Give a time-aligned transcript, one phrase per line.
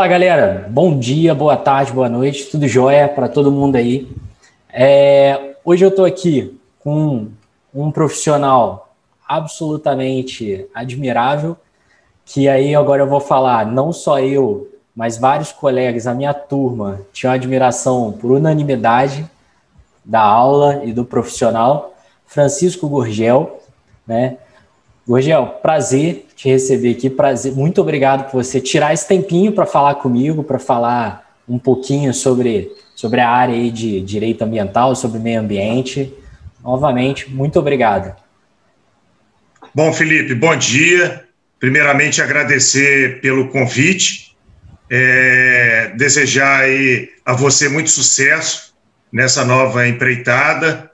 [0.00, 4.10] Fala galera, bom dia, boa tarde, boa noite, tudo jóia para todo mundo aí.
[4.72, 7.28] É, hoje eu estou aqui com
[7.74, 8.94] um profissional
[9.28, 11.54] absolutamente admirável,
[12.24, 17.02] que aí agora eu vou falar, não só eu, mas vários colegas, a minha turma,
[17.12, 19.28] tinham admiração por unanimidade
[20.02, 21.94] da aula e do profissional,
[22.26, 23.60] Francisco Gurgel,
[24.06, 24.38] né?
[25.06, 29.96] Gurgel, prazer te receber aqui, prazer, muito obrigado por você tirar esse tempinho para falar
[29.96, 36.14] comigo, para falar um pouquinho sobre, sobre a área de direito ambiental, sobre meio ambiente.
[36.62, 38.14] Novamente, muito obrigado.
[39.74, 41.24] Bom, Felipe, bom dia.
[41.58, 44.34] Primeiramente, agradecer pelo convite,
[44.88, 48.74] é, desejar aí a você muito sucesso
[49.12, 50.89] nessa nova empreitada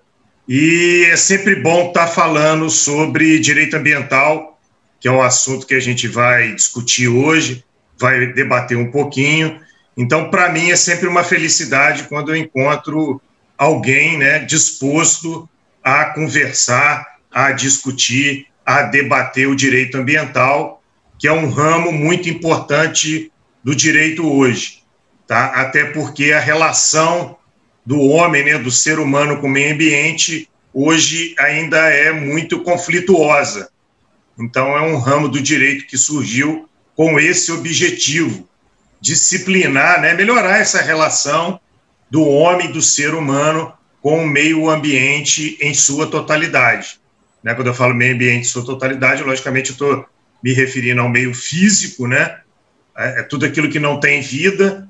[0.49, 4.59] e é sempre bom estar tá falando sobre direito ambiental,
[5.01, 7.65] que é um assunto que a gente vai discutir hoje,
[7.99, 9.61] vai debater um pouquinho.
[9.97, 13.21] Então, para mim, é sempre uma felicidade quando eu encontro
[13.59, 15.49] alguém né, disposto
[15.83, 20.83] a conversar, a discutir, a debater o direito ambiental,
[21.19, 23.33] que é um ramo muito importante
[23.65, 24.83] do direito hoje.
[25.27, 25.47] Tá?
[25.47, 27.37] Até porque a relação
[27.87, 33.71] do homem, né, do ser humano com o meio ambiente, hoje ainda é muito conflituosa.
[34.39, 38.49] Então, é um ramo do direito que surgiu com esse objetivo,
[39.01, 41.61] disciplinar, né, melhorar essa relação
[42.11, 46.99] do homem, do ser humano, com o meio ambiente em sua totalidade.
[47.43, 50.07] Né, quando eu falo meio ambiente em sua totalidade, logicamente eu estou
[50.43, 52.41] me referindo ao meio físico, né?
[52.97, 54.86] É, é tudo aquilo que não tem vida,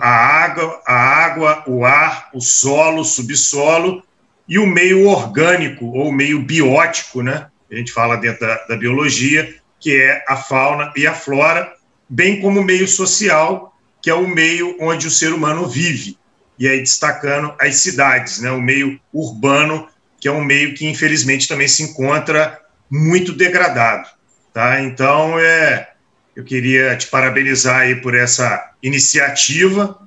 [0.00, 4.02] a água, a água, o ar, o solo, o subsolo
[4.48, 7.46] e o meio orgânico ou meio biótico, né?
[7.70, 11.72] A gente fala dentro da, da biologia, que é a fauna e a flora,
[12.08, 16.18] bem como o meio social, que é o meio onde o ser humano vive.
[16.58, 18.50] E aí destacando as cidades, né?
[18.50, 19.88] O meio urbano,
[20.20, 24.08] que é um meio que infelizmente também se encontra muito degradado,
[24.52, 24.80] tá?
[24.82, 25.91] Então, é
[26.34, 29.98] eu queria te parabenizar aí por essa iniciativa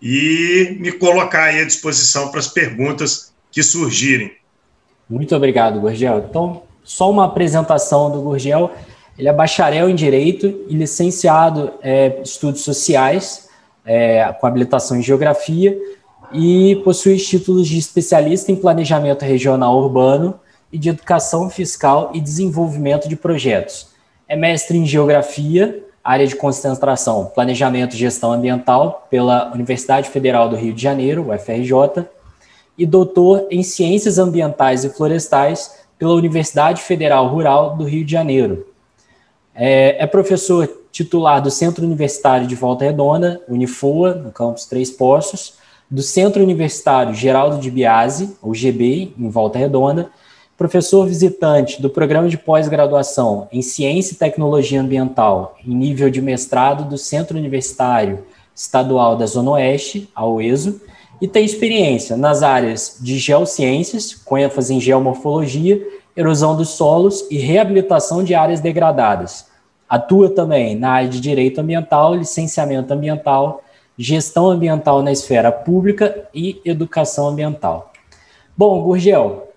[0.00, 4.32] e me colocar aí à disposição para as perguntas que surgirem.
[5.08, 6.26] Muito obrigado, Gurgel.
[6.28, 8.70] Então, só uma apresentação do Gurgel.
[9.18, 13.48] Ele é bacharel em Direito e licenciado é, em Estudos Sociais,
[13.84, 15.76] é, com habilitação em Geografia,
[16.32, 20.38] e possui títulos de especialista em Planejamento Regional Urbano
[20.72, 23.89] e de Educação Fiscal e Desenvolvimento de Projetos
[24.30, 30.54] é mestre em Geografia, área de concentração Planejamento e Gestão Ambiental pela Universidade Federal do
[30.54, 32.06] Rio de Janeiro, UFRJ,
[32.78, 38.68] e doutor em Ciências Ambientais e Florestais pela Universidade Federal Rural do Rio de Janeiro.
[39.52, 45.54] É, é professor titular do Centro Universitário de Volta Redonda, Unifoa, no campus Três Poços,
[45.90, 50.08] do Centro Universitário Geraldo de Biase, ou GB, em Volta Redonda,
[50.60, 56.86] professor visitante do programa de pós-graduação em Ciência e Tecnologia Ambiental em nível de mestrado
[56.86, 60.78] do Centro Universitário Estadual da Zona Oeste, a UESO,
[61.18, 65.80] e tem experiência nas áreas de geociências, com ênfase em geomorfologia,
[66.14, 69.46] erosão dos solos e reabilitação de áreas degradadas.
[69.88, 73.62] Atua também na área de direito ambiental, licenciamento ambiental,
[73.96, 77.94] gestão ambiental na esfera pública e educação ambiental.
[78.54, 79.49] Bom, Gurgel,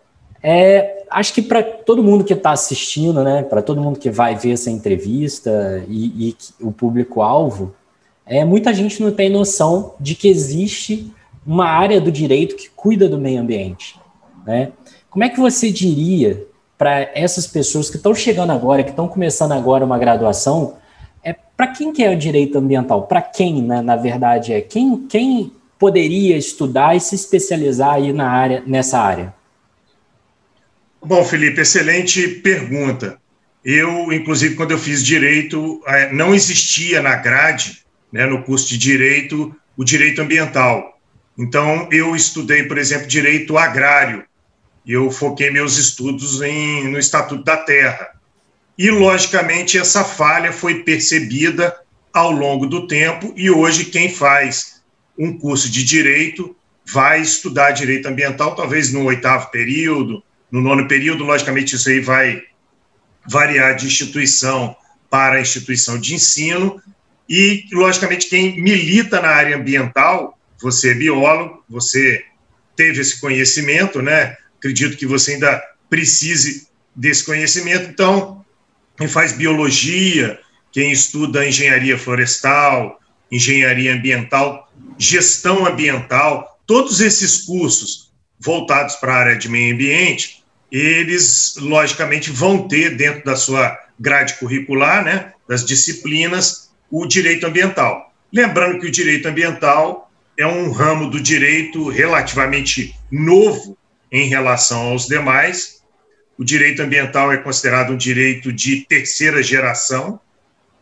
[0.43, 4.35] é, acho que para todo mundo que está assistindo, né, para todo mundo que vai
[4.35, 7.73] ver essa entrevista e, e o público-alvo,
[8.25, 11.11] é, muita gente não tem noção de que existe
[11.45, 13.97] uma área do direito que cuida do meio ambiente.
[14.45, 14.71] Né?
[15.09, 16.45] Como é que você diria
[16.77, 20.75] para essas pessoas que estão chegando agora, que estão começando agora uma graduação,
[21.23, 23.03] é para quem que é o direito ambiental?
[23.03, 28.29] Para quem, né, na verdade, é quem, quem poderia estudar e se especializar aí na
[28.29, 29.33] área, nessa área?
[31.05, 33.19] Bom, Felipe, excelente pergunta.
[33.63, 38.77] Eu, inclusive, quando eu fiz direito, é, não existia na grade, né, no curso de
[38.77, 40.97] direito, o direito ambiental.
[41.37, 44.23] Então, eu estudei, por exemplo, direito agrário,
[44.85, 48.11] e eu foquei meus estudos em, no Estatuto da Terra.
[48.77, 51.75] E, logicamente, essa falha foi percebida
[52.13, 54.81] ao longo do tempo, e hoje quem faz
[55.19, 56.55] um curso de direito
[56.85, 60.23] vai estudar direito ambiental, talvez no oitavo período,
[60.53, 62.43] no nono período, logicamente, isso aí vai
[63.25, 64.75] variar de instituição
[65.09, 66.79] para instituição de ensino,
[67.27, 72.23] e, logicamente, quem milita na área ambiental, você é biólogo, você
[72.75, 74.37] teve esse conhecimento, né?
[74.59, 75.59] Acredito que você ainda
[75.89, 78.45] precise desse conhecimento, então,
[78.95, 80.39] quem faz biologia,
[80.71, 82.99] quem estuda engenharia florestal,
[83.31, 90.42] engenharia ambiental, gestão ambiental, todos esses cursos voltados para a área de meio ambiente,
[90.73, 98.11] eles, logicamente, vão ter dentro da sua grade curricular, né, das disciplinas, o direito ambiental.
[98.31, 103.77] Lembrando que o direito ambiental é um ramo do direito relativamente novo
[104.11, 105.83] em relação aos demais.
[106.39, 110.19] O direito ambiental é considerado um direito de terceira geração,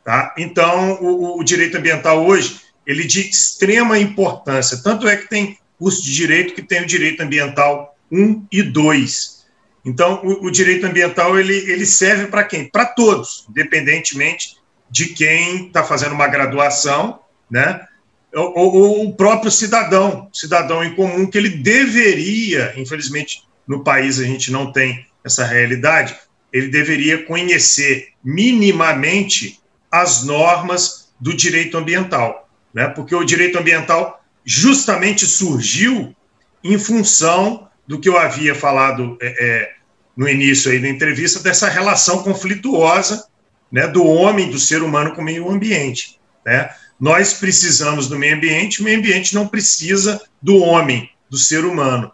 [0.06, 0.34] tá?
[0.38, 4.82] Então, o, o direito ambiental hoje ele é de extrema importância.
[4.82, 9.41] Tanto é que tem curso de direito que tem o direito ambiental 1 e 2.
[9.84, 12.70] Então, o, o direito ambiental ele, ele serve para quem?
[12.70, 17.20] Para todos, independentemente de quem está fazendo uma graduação,
[17.50, 17.88] né?
[18.34, 24.24] Ou, ou, o próprio cidadão, cidadão em comum, que ele deveria, infelizmente, no país a
[24.24, 26.16] gente não tem essa realidade,
[26.52, 32.88] ele deveria conhecer minimamente as normas do direito ambiental, né?
[32.88, 36.16] Porque o direito ambiental justamente surgiu
[36.64, 39.72] em função do que eu havia falado é, é,
[40.16, 43.26] no início aí da entrevista, dessa relação conflituosa
[43.72, 46.20] né, do homem, do ser humano com o meio ambiente.
[46.46, 46.70] Né?
[47.00, 52.12] Nós precisamos do meio ambiente, o meio ambiente não precisa do homem, do ser humano.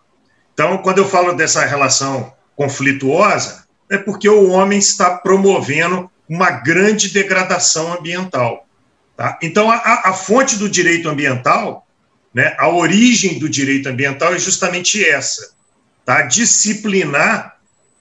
[0.53, 7.09] Então, quando eu falo dessa relação conflituosa, é porque o homem está promovendo uma grande
[7.09, 8.67] degradação ambiental.
[9.15, 9.37] Tá?
[9.41, 11.87] Então, a, a fonte do direito ambiental,
[12.33, 15.53] né, a origem do direito ambiental é justamente essa:
[16.07, 16.21] tá?
[16.21, 17.57] disciplinar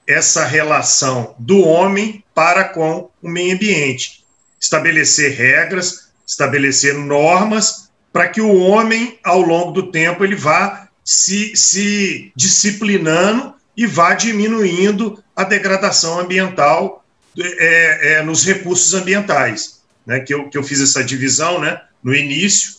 [0.07, 4.23] essa relação do homem para com o meio ambiente,
[4.57, 11.53] estabelecer regras, estabelecer normas para que o homem, ao longo do tempo, ele vá se,
[11.57, 17.05] se disciplinando e vá diminuindo a degradação ambiental
[17.37, 20.21] é, é, nos recursos ambientais, né?
[20.21, 21.81] Que eu, que eu fiz essa divisão, né?
[22.01, 22.75] No início,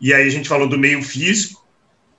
[0.00, 1.57] e aí a gente falou do meio físico?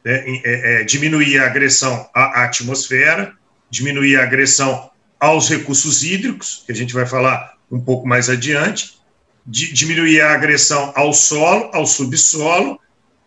[0.05, 3.33] É, é, diminuir a agressão à atmosfera,
[3.69, 8.97] diminuir a agressão aos recursos hídricos, que a gente vai falar um pouco mais adiante,
[9.45, 12.79] de diminuir a agressão ao solo, ao subsolo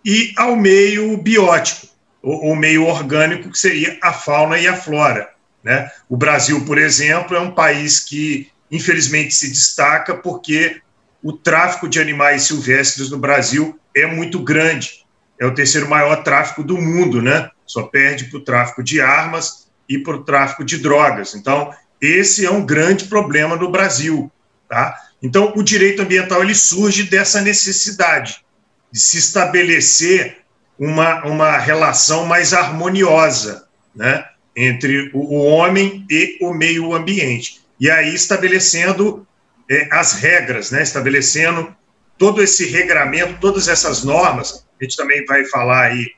[0.04, 1.88] e ao meio biótico,
[2.22, 5.28] o meio orgânico, que seria a fauna e a flora.
[5.62, 5.90] Né?
[6.08, 10.80] O Brasil, por exemplo, é um país que, infelizmente, se destaca porque
[11.22, 15.01] o tráfico de animais silvestres no Brasil é muito grande.
[15.40, 17.50] É o terceiro maior tráfico do mundo, né?
[17.66, 21.34] Só perde para o tráfico de armas e para o tráfico de drogas.
[21.34, 24.30] Então, esse é um grande problema no Brasil,
[24.68, 24.96] tá?
[25.22, 28.44] Então, o direito ambiental ele surge dessa necessidade
[28.90, 30.38] de se estabelecer
[30.78, 34.24] uma, uma relação mais harmoniosa, né?
[34.54, 37.62] Entre o, o homem e o meio ambiente.
[37.78, 39.26] E aí estabelecendo
[39.70, 40.82] é, as regras, né?
[40.82, 41.74] Estabelecendo
[42.18, 44.66] todo esse regramento, todas essas normas.
[44.82, 46.10] A gente também vai falar aí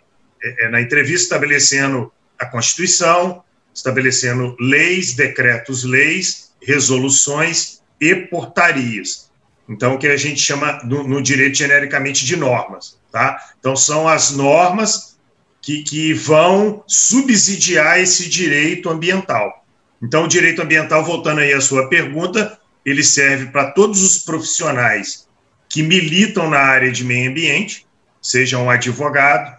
[0.43, 3.45] é, é na entrevista estabelecendo a Constituição,
[3.75, 9.31] estabelecendo leis, decretos, leis, resoluções e portarias.
[9.69, 13.39] Então, o que a gente chama no, no direito genericamente de normas, tá?
[13.59, 15.19] Então, são as normas
[15.61, 19.63] que, que vão subsidiar esse direito ambiental.
[20.03, 25.29] Então, o direito ambiental, voltando aí à sua pergunta, ele serve para todos os profissionais
[25.69, 27.87] que militam na área de meio ambiente,
[28.25, 29.55] seja um advogado,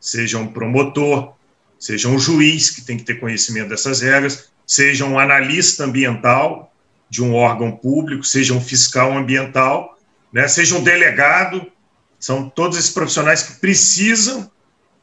[0.00, 1.32] seja um promotor,
[1.78, 6.74] seja um juiz que tem que ter conhecimento dessas regras, seja um analista ambiental
[7.08, 9.96] de um órgão público, seja um fiscal ambiental,
[10.32, 11.70] né, seja um delegado,
[12.18, 14.50] são todos esses profissionais que precisam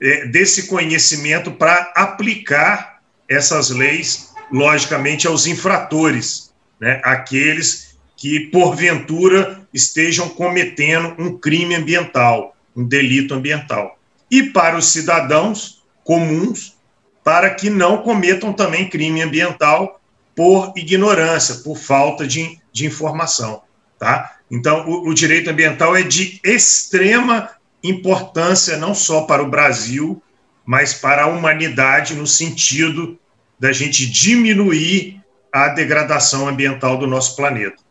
[0.01, 10.27] é, desse conhecimento para aplicar essas leis, logicamente, aos infratores, né, aqueles que, porventura, estejam
[10.27, 13.97] cometendo um crime ambiental, um delito ambiental.
[14.29, 16.77] E para os cidadãos, comuns
[17.23, 19.99] para que não cometam também crime ambiental
[20.35, 23.63] por ignorância, por falta de, de informação.
[23.99, 24.37] Tá?
[24.49, 27.49] Então, o, o direito ambiental é de extrema
[27.83, 30.21] importância, não só para o Brasil,
[30.65, 33.17] mas para a humanidade, no sentido
[33.59, 37.86] da gente diminuir a degradação ambiental do nosso planeta.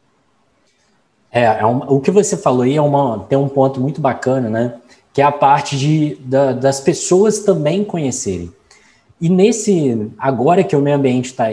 [1.30, 4.49] É, é um, o que você falou aí é uma, tem um ponto muito bacana,
[4.49, 4.75] né?
[5.16, 8.52] que é a parte de, da, das pessoas também conhecerem.
[9.18, 11.47] E nesse, agora que o meio ambiente está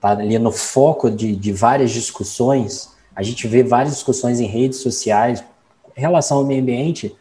[0.00, 4.80] tá ali no foco de, de várias discussões, a gente vê várias discussões em redes
[4.80, 5.44] sociais
[5.96, 7.14] em relação ao meio ambiente.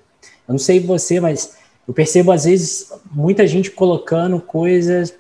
[0.47, 1.55] Eu não sei você, mas
[1.87, 5.13] eu percebo às vezes muita gente colocando coisas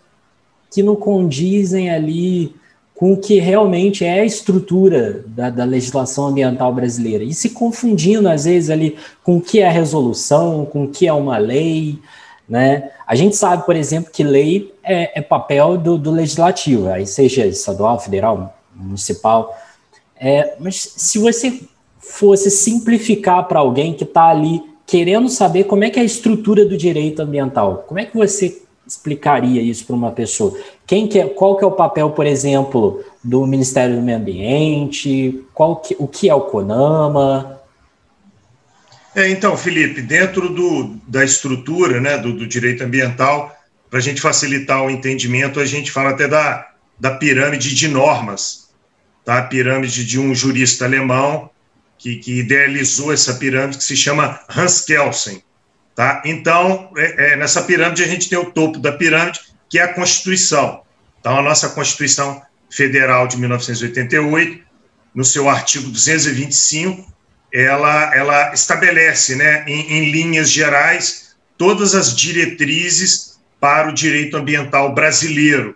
[0.71, 2.55] que não condizem ali
[3.01, 8.29] com o que realmente é a estrutura da, da, legislação ambiental brasileira e se confundindo
[8.29, 11.97] às vezes ali com o que é resolução, com o que é uma lei,
[12.47, 12.91] né?
[13.07, 17.43] A gente sabe, por exemplo, que lei é, é papel do, do, legislativo, aí seja
[17.43, 19.57] estadual, federal, municipal.
[20.15, 21.59] É, mas se você
[21.97, 26.67] fosse simplificar para alguém que está ali querendo saber como é que é a estrutura
[26.67, 28.61] do direito ambiental, como é que você
[28.91, 30.57] explicaria isso para uma pessoa?
[30.85, 35.43] Quem que é, qual que é o papel, por exemplo, do Ministério do Meio Ambiente?
[35.53, 37.59] Qual que, o que é o CONAMA?
[39.15, 43.55] É, então, Felipe, dentro do, da estrutura né, do, do direito ambiental,
[43.89, 46.67] para a gente facilitar o entendimento, a gente fala até da,
[46.99, 48.69] da pirâmide de normas,
[49.25, 49.39] tá?
[49.39, 51.49] a pirâmide de um jurista alemão
[51.97, 55.43] que, que idealizou essa pirâmide, que se chama Hans Kelsen.
[55.95, 56.21] Tá?
[56.25, 59.93] Então, é, é, nessa pirâmide, a gente tem o topo da pirâmide, que é a
[59.93, 60.81] Constituição.
[61.19, 64.63] Então, a nossa Constituição Federal de 1988,
[65.13, 67.11] no seu artigo 225,
[67.53, 74.95] ela, ela estabelece, né, em, em linhas gerais, todas as diretrizes para o direito ambiental
[74.95, 75.75] brasileiro.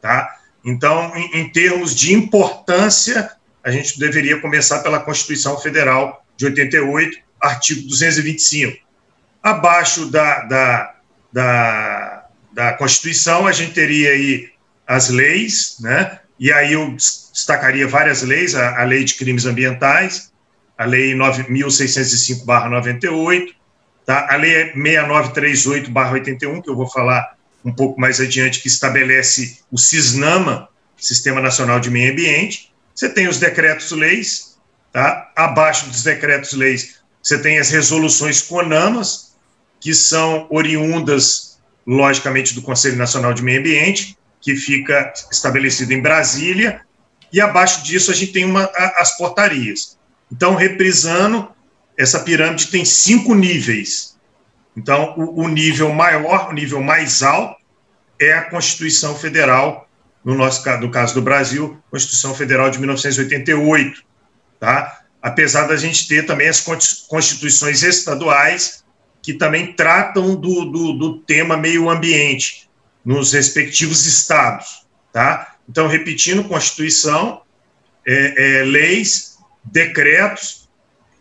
[0.00, 0.38] Tá?
[0.64, 3.32] Então, em, em termos de importância,
[3.64, 8.85] a gente deveria começar pela Constituição Federal de 88, artigo 225
[9.46, 10.94] Abaixo da, da,
[11.32, 14.48] da, da Constituição, a gente teria aí
[14.84, 16.18] as leis, né?
[16.36, 20.32] e aí eu destacaria várias leis, a, a Lei de Crimes Ambientais,
[20.76, 23.54] a Lei 9.605-98,
[24.04, 24.26] tá?
[24.28, 30.68] a Lei 6938-81, que eu vou falar um pouco mais adiante, que estabelece o CISNAMA,
[30.96, 32.74] Sistema Nacional de Meio Ambiente.
[32.92, 34.58] Você tem os decretos-leis,
[34.92, 35.30] tá?
[35.36, 39.26] abaixo dos decretos-leis, você tem as resoluções CONAMAS,
[39.86, 46.80] que são oriundas, logicamente, do Conselho Nacional de Meio Ambiente, que fica estabelecido em Brasília,
[47.32, 48.64] e abaixo disso a gente tem uma,
[48.96, 49.96] as portarias.
[50.28, 51.48] Então, reprisando,
[51.96, 54.16] essa pirâmide tem cinco níveis.
[54.76, 57.54] Então, o, o nível maior, o nível mais alto,
[58.18, 59.88] é a Constituição Federal,
[60.24, 64.02] no nosso no caso do Brasil, Constituição Federal de 1988,
[64.58, 65.02] tá?
[65.22, 66.60] Apesar da gente ter também as
[67.08, 68.84] constituições estaduais,
[69.26, 72.70] que também tratam do, do, do tema meio ambiente
[73.04, 75.56] nos respectivos estados, tá?
[75.68, 77.42] Então, repetindo, Constituição,
[78.06, 80.68] é, é, leis, decretos,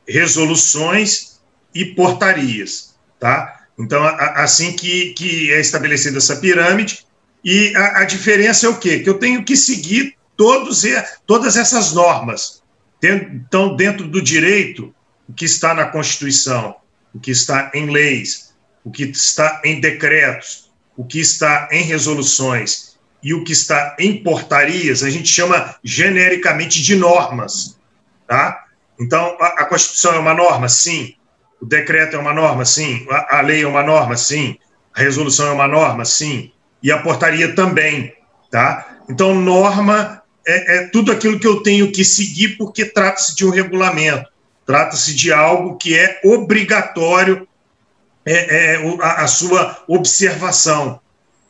[0.07, 1.39] resoluções
[1.73, 3.65] e portarias, tá?
[3.75, 7.07] Então, a, assim que, que é estabelecida essa pirâmide,
[7.43, 8.99] e a, a, diferença é o quê?
[8.99, 10.83] Que eu tenho que seguir todos,
[11.25, 12.61] todas essas normas.
[13.01, 14.93] Então, dentro do direito,
[15.35, 16.75] que está na Constituição,
[17.15, 18.53] o que está em leis,
[18.83, 24.21] o que está em decretos, o que está em resoluções e o que está em
[24.21, 27.79] portarias, a gente chama genericamente de normas,
[28.27, 28.65] tá?
[28.99, 30.67] Então, a, a Constituição é uma norma?
[30.69, 31.15] Sim.
[31.61, 32.65] O decreto é uma norma?
[32.65, 33.07] Sim.
[33.09, 34.15] A, a lei é uma norma?
[34.17, 34.57] Sim.
[34.93, 36.05] A resolução é uma norma?
[36.05, 36.51] Sim.
[36.83, 38.13] E a portaria também,
[38.51, 38.97] tá?
[39.09, 43.49] Então, norma é, é tudo aquilo que eu tenho que seguir porque trata-se de um
[43.49, 44.29] regulamento.
[44.65, 47.47] Trata-se de algo que é obrigatório
[48.25, 50.99] é, é, a, a sua observação.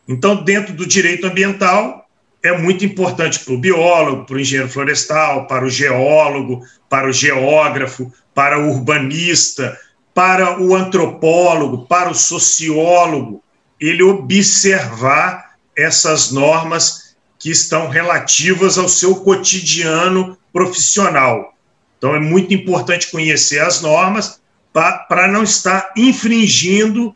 [0.07, 2.07] Então, dentro do direito ambiental,
[2.43, 7.11] é muito importante para o biólogo, para o engenheiro florestal, para o geólogo, para o
[7.11, 9.79] geógrafo, para o urbanista,
[10.13, 13.43] para o antropólogo, para o sociólogo,
[13.79, 21.54] ele observar essas normas que estão relativas ao seu cotidiano profissional.
[21.97, 24.39] Então, é muito importante conhecer as normas
[24.73, 27.15] para não estar infringindo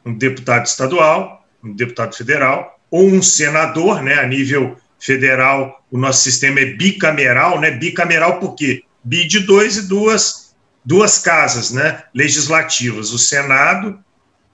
[0.04, 6.22] um deputado estadual, um deputado federal, ou um senador, né, a nível federal, o nosso
[6.22, 8.82] sistema é bicameral, né, bicameral por quê?
[9.02, 10.54] Bi de dois e duas,
[10.84, 13.98] duas casas, né, legislativas, o Senado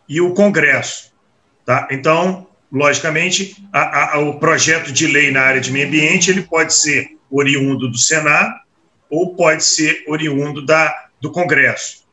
[0.08, 1.12] e o Congresso,
[1.66, 1.88] tá?
[1.90, 6.72] Então, logicamente, a, a, o projeto de lei na área de meio ambiente, ele pode
[6.74, 8.54] ser oriundo do Senado
[9.10, 12.07] ou pode ser oriundo da, do Congresso.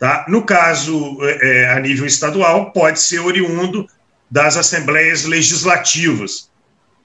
[0.00, 0.24] Tá?
[0.26, 3.86] No caso, é, a nível estadual, pode ser oriundo
[4.30, 6.50] das assembleias legislativas.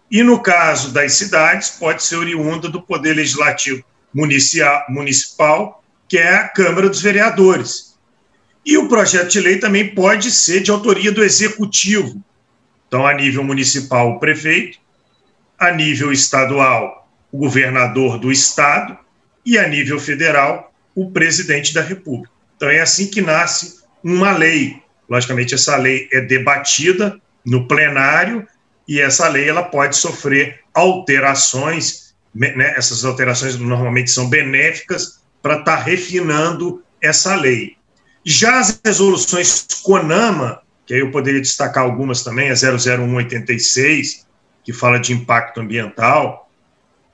[0.09, 3.83] E no caso das cidades, pode ser oriunda do Poder Legislativo
[4.13, 7.97] municipal, que é a Câmara dos Vereadores.
[8.65, 12.23] E o projeto de lei também pode ser de autoria do executivo.
[12.87, 14.77] Então, a nível municipal, o prefeito,
[15.59, 18.97] a nível estadual, o governador do estado,
[19.45, 22.34] e a nível federal, o presidente da República.
[22.55, 24.81] Então, é assim que nasce uma lei.
[25.09, 28.47] Logicamente, essa lei é debatida no plenário
[28.87, 32.73] e essa lei ela pode sofrer alterações, né?
[32.75, 37.77] essas alterações normalmente são benéficas para estar tá refinando essa lei.
[38.23, 44.25] Já as resoluções CONAMA, que aí eu poderia destacar algumas também, a 00186,
[44.63, 46.49] que fala de impacto ambiental,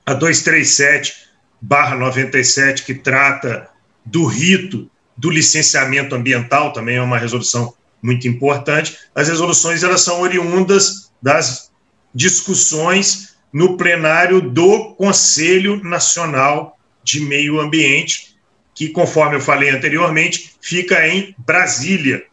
[0.06, 1.30] a 237
[1.62, 3.68] 97 que trata
[4.04, 8.96] do rito do licenciamento ambiental, também é uma resolução muito importante.
[9.14, 11.70] As resoluções elas são oriundas das
[12.14, 18.36] discussões no plenário do Conselho Nacional de Meio Ambiente,
[18.74, 22.24] que, conforme eu falei anteriormente, fica em Brasília.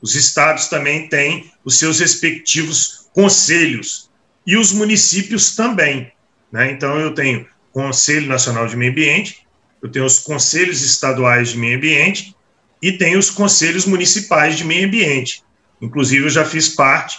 [0.00, 4.10] Os estados também têm os seus respectivos conselhos
[4.46, 6.10] e os municípios também.
[6.50, 6.70] Né?
[6.72, 9.41] Então, eu tenho Conselho Nacional de Meio Ambiente,
[9.82, 12.36] eu tenho os conselhos estaduais de meio ambiente
[12.80, 15.42] e tenho os conselhos municipais de meio ambiente.
[15.80, 17.18] Inclusive, eu já fiz parte,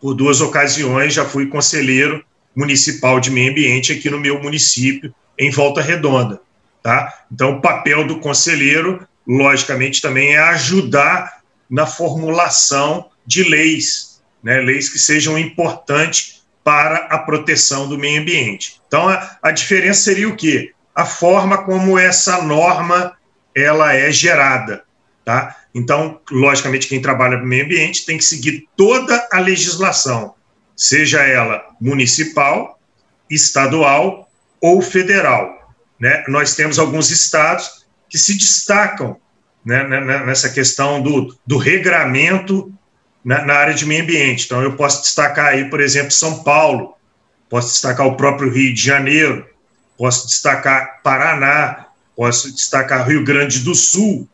[0.00, 2.24] por duas ocasiões, já fui conselheiro
[2.56, 6.40] municipal de meio ambiente aqui no meu município, em Volta Redonda.
[6.82, 7.24] Tá?
[7.30, 14.60] Então, o papel do conselheiro, logicamente, também é ajudar na formulação de leis, né?
[14.60, 18.80] leis que sejam importantes para a proteção do meio ambiente.
[18.86, 20.72] Então, a, a diferença seria o quê?
[21.00, 23.16] A forma como essa norma
[23.56, 24.84] ela é gerada.
[25.24, 25.56] Tá?
[25.74, 30.34] Então, logicamente, quem trabalha no meio ambiente tem que seguir toda a legislação,
[30.76, 32.78] seja ela municipal,
[33.30, 34.28] estadual
[34.60, 35.72] ou federal.
[35.98, 36.22] Né?
[36.28, 39.16] Nós temos alguns estados que se destacam
[39.64, 42.70] né, né, né nessa questão do, do regramento
[43.24, 44.44] na, na, área de meio ambiente.
[44.44, 46.94] Então, eu posso destacar aí, por exemplo, São Paulo,
[47.48, 49.48] posso destacar o próprio Rio de Janeiro,
[50.00, 54.26] posso destacar Paraná, posso destacar Rio Grande do Sul,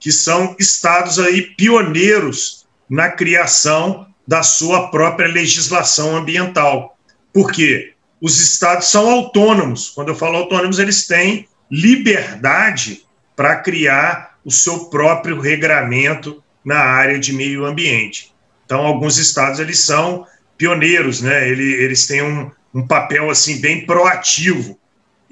[0.00, 6.98] que são estados aí pioneiros na criação da sua própria legislação ambiental.
[7.32, 7.94] Por quê?
[8.20, 9.90] Os estados são autônomos.
[9.90, 13.04] Quando eu falo autônomos, eles têm liberdade
[13.36, 18.34] para criar o seu próprio regramento na área de meio ambiente.
[18.66, 20.26] Então, alguns estados eles são
[20.58, 21.48] pioneiros, né?
[21.48, 24.81] Eles, têm um, um papel assim bem proativo.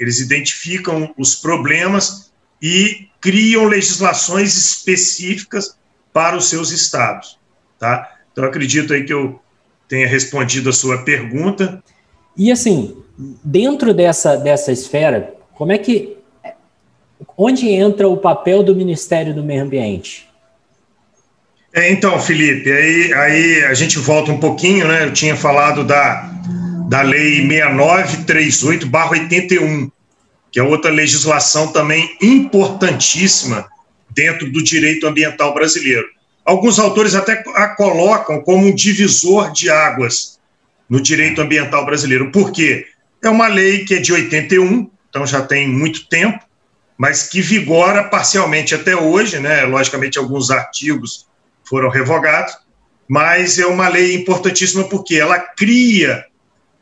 [0.00, 5.76] Eles identificam os problemas e criam legislações específicas
[6.10, 7.38] para os seus estados,
[7.78, 8.16] tá?
[8.32, 9.38] Então acredito aí que eu
[9.86, 11.82] tenha respondido a sua pergunta.
[12.34, 12.96] E assim,
[13.44, 16.16] dentro dessa dessa esfera, como é que
[17.36, 20.28] onde entra o papel do Ministério do Meio Ambiente?
[21.72, 25.04] É, então, Felipe, aí, aí a gente volta um pouquinho, né?
[25.04, 26.29] Eu tinha falado da,
[26.90, 29.90] da Lei 6938-81,
[30.50, 33.68] que é outra legislação também importantíssima
[34.10, 36.08] dentro do direito ambiental brasileiro.
[36.44, 40.40] Alguns autores até a colocam como um divisor de águas
[40.88, 42.32] no direito ambiental brasileiro.
[42.32, 42.86] Por quê?
[43.22, 46.40] É uma lei que é de 81, então já tem muito tempo,
[46.98, 49.62] mas que vigora parcialmente até hoje, né?
[49.62, 51.28] Logicamente, alguns artigos
[51.62, 52.58] foram revogados,
[53.08, 56.28] mas é uma lei importantíssima porque ela cria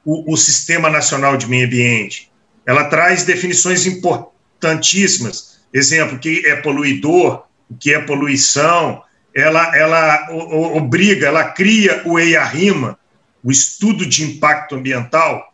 [0.09, 2.33] o, o Sistema Nacional de Meio Ambiente,
[2.65, 5.59] ela traz definições importantíssimas.
[5.71, 9.03] Exemplo, o que é poluidor, o que é poluição.
[9.37, 10.29] Ela, ela
[10.75, 12.99] obriga, ela cria o EIA-RIMA,
[13.45, 15.53] o Estudo de Impacto Ambiental,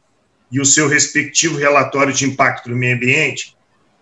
[0.53, 3.57] e o seu respectivo relatório de impacto do meio ambiente.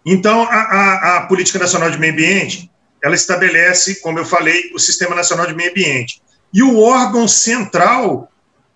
[0.04, 2.70] Então, a, a, a, Política Nacional de Meio Ambiente,
[3.02, 6.20] ela estabelece, como eu falei, o Sistema Nacional de Meio Ambiente.
[6.52, 8.30] E o órgão central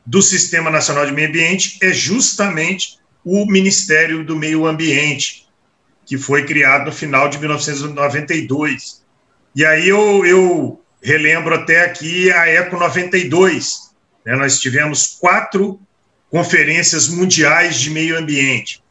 [0.06, 5.48] do Sistema Nacional de Meio Ambiente é justamente o Ministério do Meio Ambiente,
[6.04, 9.02] que foi criado no final de 1992.
[9.54, 13.90] E aí eu, eu relembro até aqui a Eco 92.
[14.24, 14.36] Né?
[14.36, 15.80] Nós tivemos quatro
[16.30, 18.82] conferências mundiais de meio ambiente.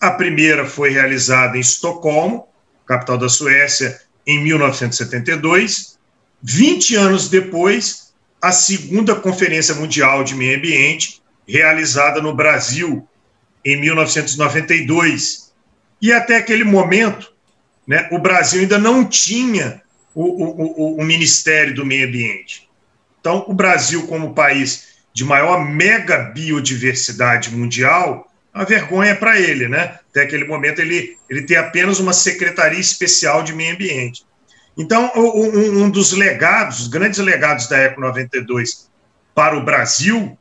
[0.00, 2.48] A primeira foi realizada em Estocolmo,
[2.86, 5.98] capital da Suécia, em 1972.
[6.42, 8.03] 20 anos depois,
[8.44, 13.08] a segunda Conferência Mundial de Meio Ambiente, realizada no Brasil,
[13.64, 15.50] em 1992.
[16.00, 17.32] E até aquele momento,
[17.88, 19.80] né, o Brasil ainda não tinha
[20.14, 22.68] o, o, o, Ministério do Meio Ambiente.
[23.18, 29.68] Então, o Brasil, como país de maior mega biodiversidade mundial, é uma vergonha para ele,
[29.68, 29.98] né?
[30.10, 34.22] Até aquele momento ele, ele tem apenas uma secretaria especial de meio ambiente.
[34.76, 38.90] Então, um, um dos legados, os grandes legados da Eco 92
[39.34, 40.36] para o Brasil,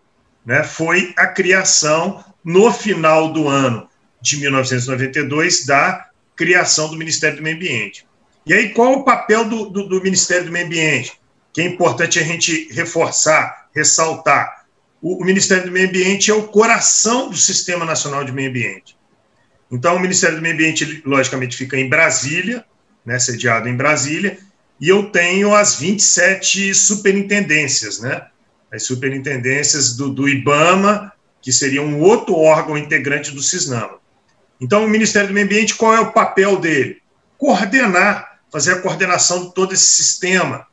[0.45, 3.87] né, foi a criação, no final do ano
[4.21, 8.05] de 1992, da criação do Ministério do Meio Ambiente.
[8.45, 11.13] E aí, qual o papel do, do, do Ministério do Meio Ambiente?
[11.53, 14.65] Que é importante a gente reforçar, ressaltar.
[15.01, 18.97] O, o Ministério do Meio Ambiente é o coração do Sistema Nacional de Meio Ambiente.
[19.71, 22.65] Então, o Ministério do Meio Ambiente, logicamente, fica em Brasília,
[23.05, 24.37] né, sediado em Brasília,
[24.79, 28.27] e eu tenho as 27 superintendências, né?
[28.71, 33.99] As superintendências do, do IBAMA, que seria um outro órgão integrante do CISNAMA.
[34.59, 37.01] Então, o Ministério do Meio Ambiente, qual é o papel dele?
[37.37, 40.65] Coordenar, fazer a coordenação de todo esse sistema,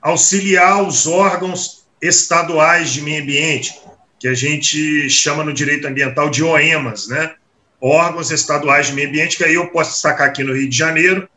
[0.00, 3.78] auxiliar os órgãos estaduais de meio ambiente,
[4.18, 7.34] que a gente chama no direito ambiental de OEMAS, né?
[7.80, 11.28] Órgãos estaduais de meio ambiente, que aí eu posso destacar aqui no Rio de Janeiro,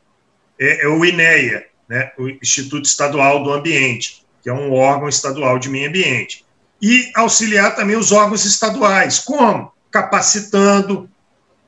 [0.62, 2.12] é, é o INEA, né?
[2.18, 6.46] o Instituto Estadual do Ambiente, que é um órgão estadual de meio ambiente.
[6.82, 9.72] E auxiliar também os órgãos estaduais, como?
[9.92, 11.10] Capacitando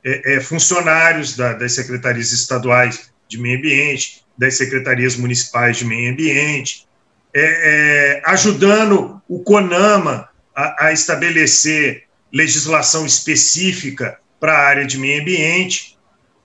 [0.04, 6.12] é, é, funcionários da, das secretarias estaduais de meio ambiente, das secretarias municipais de meio
[6.12, 6.86] ambiente,
[7.34, 15.20] é, é, ajudando o CONAMA a, a estabelecer legislação específica para a área de meio
[15.20, 15.96] ambiente.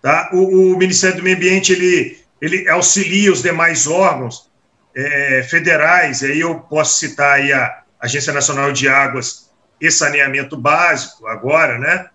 [0.01, 0.29] Tá?
[0.33, 4.49] O, o, Ministério do Meio Ambiente ele, ele auxilia os demais órgãos
[4.95, 9.49] é, federais, aí eu posso citar aí a Agência Nacional de Águas
[9.80, 12.10] e Saneamento Básico, agora, né?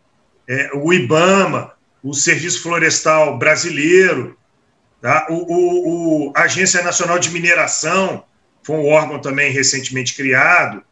[0.47, 4.37] É, o IBAMA, o Serviço Florestal Brasileiro,
[5.01, 5.27] tá?
[5.31, 8.25] o, o, o Agência Nacional de Mineração,
[8.63, 10.83] foi um órgão também recentemente criado,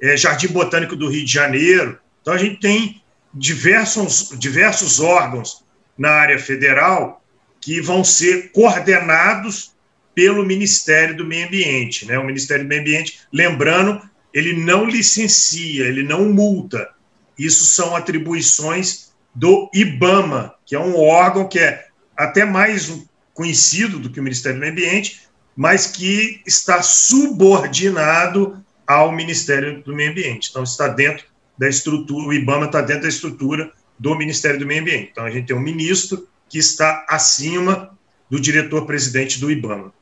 [0.00, 1.98] é, Jardim Botânico do Rio de Janeiro.
[2.20, 5.64] Então, a gente tem diversos, diversos órgãos
[5.96, 7.22] na área federal
[7.66, 9.72] que vão ser coordenados
[10.14, 12.06] pelo Ministério do Meio Ambiente.
[12.06, 12.16] Né?
[12.16, 14.00] O Ministério do Meio Ambiente, lembrando,
[14.32, 16.88] ele não licencia, ele não multa.
[17.36, 24.10] Isso são atribuições do IBAMA, que é um órgão que é até mais conhecido do
[24.10, 25.22] que o Ministério do Meio Ambiente,
[25.56, 30.50] mas que está subordinado ao Ministério do Meio Ambiente.
[30.50, 31.24] Então, está dentro
[31.58, 35.08] da estrutura, o IBAMA está dentro da estrutura do Ministério do Meio Ambiente.
[35.10, 37.96] Então, a gente tem um ministro que está acima
[38.30, 39.92] do diretor-presidente do IBAMA.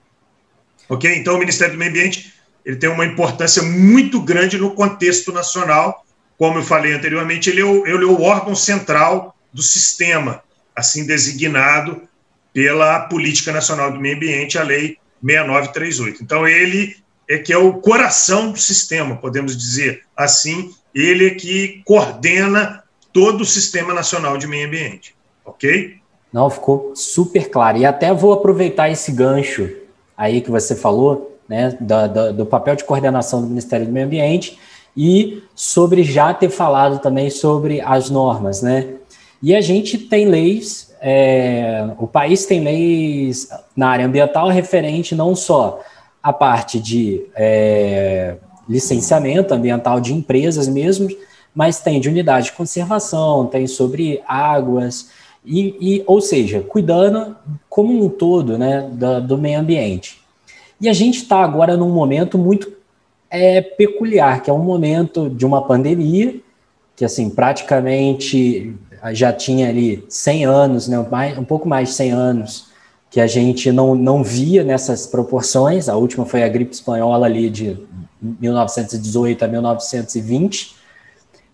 [0.89, 1.15] Ok?
[1.17, 6.05] Então, o Ministério do Meio Ambiente ele tem uma importância muito grande no contexto nacional.
[6.39, 10.43] Como eu falei anteriormente, ele é o, ele é o órgão central do sistema,
[10.75, 12.09] assim designado
[12.53, 16.23] pela Política Nacional do Meio Ambiente, a Lei 6938.
[16.23, 16.97] Então, ele
[17.29, 23.43] é que é o coração do sistema, podemos dizer assim, ele é que coordena todo
[23.43, 25.99] o Sistema Nacional de Meio Ambiente, ok?
[26.35, 27.79] Não, ficou super claro.
[27.79, 29.71] E até vou aproveitar esse gancho
[30.17, 34.07] aí que você falou, né, do, do, do papel de coordenação do Ministério do Meio
[34.07, 34.59] Ambiente
[34.97, 38.95] e sobre já ter falado também sobre as normas, né?
[39.41, 45.37] E a gente tem leis é, o país tem leis na área ambiental referente não
[45.37, 45.83] só
[46.23, 51.09] à parte de é, licenciamento ambiental de empresas mesmo,
[51.55, 55.11] mas tem de unidade de conservação, tem sobre águas,
[55.45, 57.37] e, e ou seja, cuidando
[57.69, 60.21] como um todo né, do, do meio ambiente.
[60.81, 62.73] E a gente está agora num momento muito
[63.31, 66.37] é, peculiar, que é um momento de uma pandemia,
[66.97, 68.75] que assim praticamente
[69.13, 72.69] já tinha ali 100 anos, né, mais, um pouco mais de 100 anos,
[73.11, 75.89] que a gente não, não via nessas proporções.
[75.89, 77.77] A última foi a gripe espanhola ali de
[78.21, 80.75] 1918 a 1920.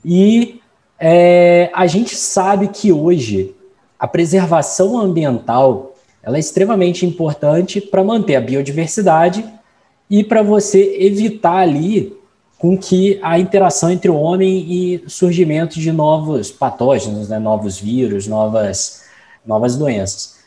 [0.04, 0.60] E
[0.98, 3.54] é, a gente sabe que hoje
[4.00, 9.44] a preservação ambiental ela é extremamente importante para manter a biodiversidade
[10.08, 12.16] e para você evitar ali
[12.58, 18.26] com que a interação entre o homem e surgimento de novos patógenos, né, novos vírus,
[18.26, 19.04] novas,
[19.46, 20.40] novas doenças.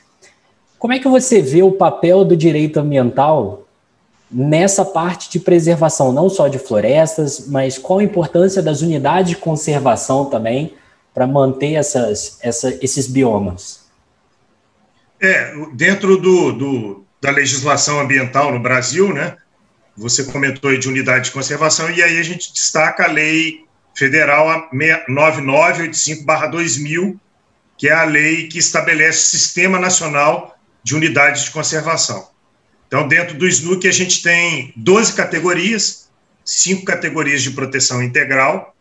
[0.78, 3.64] Como é que você vê o papel do direito ambiental
[4.30, 9.38] nessa parte de preservação, não só de florestas, mas qual a importância das unidades de
[9.38, 10.74] conservação também
[11.14, 13.84] para manter essas, essa, esses biomas?
[15.20, 19.38] É, dentro do, do, da legislação ambiental no Brasil, né,
[19.96, 23.64] você comentou aí de unidade de conservação, e aí a gente destaca a lei
[23.96, 27.16] federal 9985-2000,
[27.78, 32.28] que é a lei que estabelece o Sistema Nacional de Unidades de Conservação.
[32.88, 36.10] Então, dentro do SNUC, a gente tem 12 categorias,
[36.44, 38.73] cinco categorias de proteção integral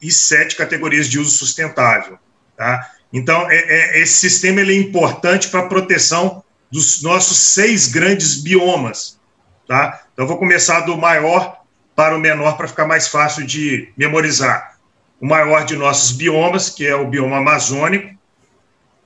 [0.00, 2.18] e sete categorias de uso sustentável.
[2.56, 2.90] Tá?
[3.12, 8.40] Então, é, é, esse sistema ele é importante para a proteção dos nossos seis grandes
[8.40, 9.18] biomas.
[9.66, 10.02] Tá?
[10.12, 11.62] Então, vou começar do maior
[11.94, 14.78] para o menor para ficar mais fácil de memorizar.
[15.20, 18.16] O maior de nossos biomas, que é o bioma amazônico,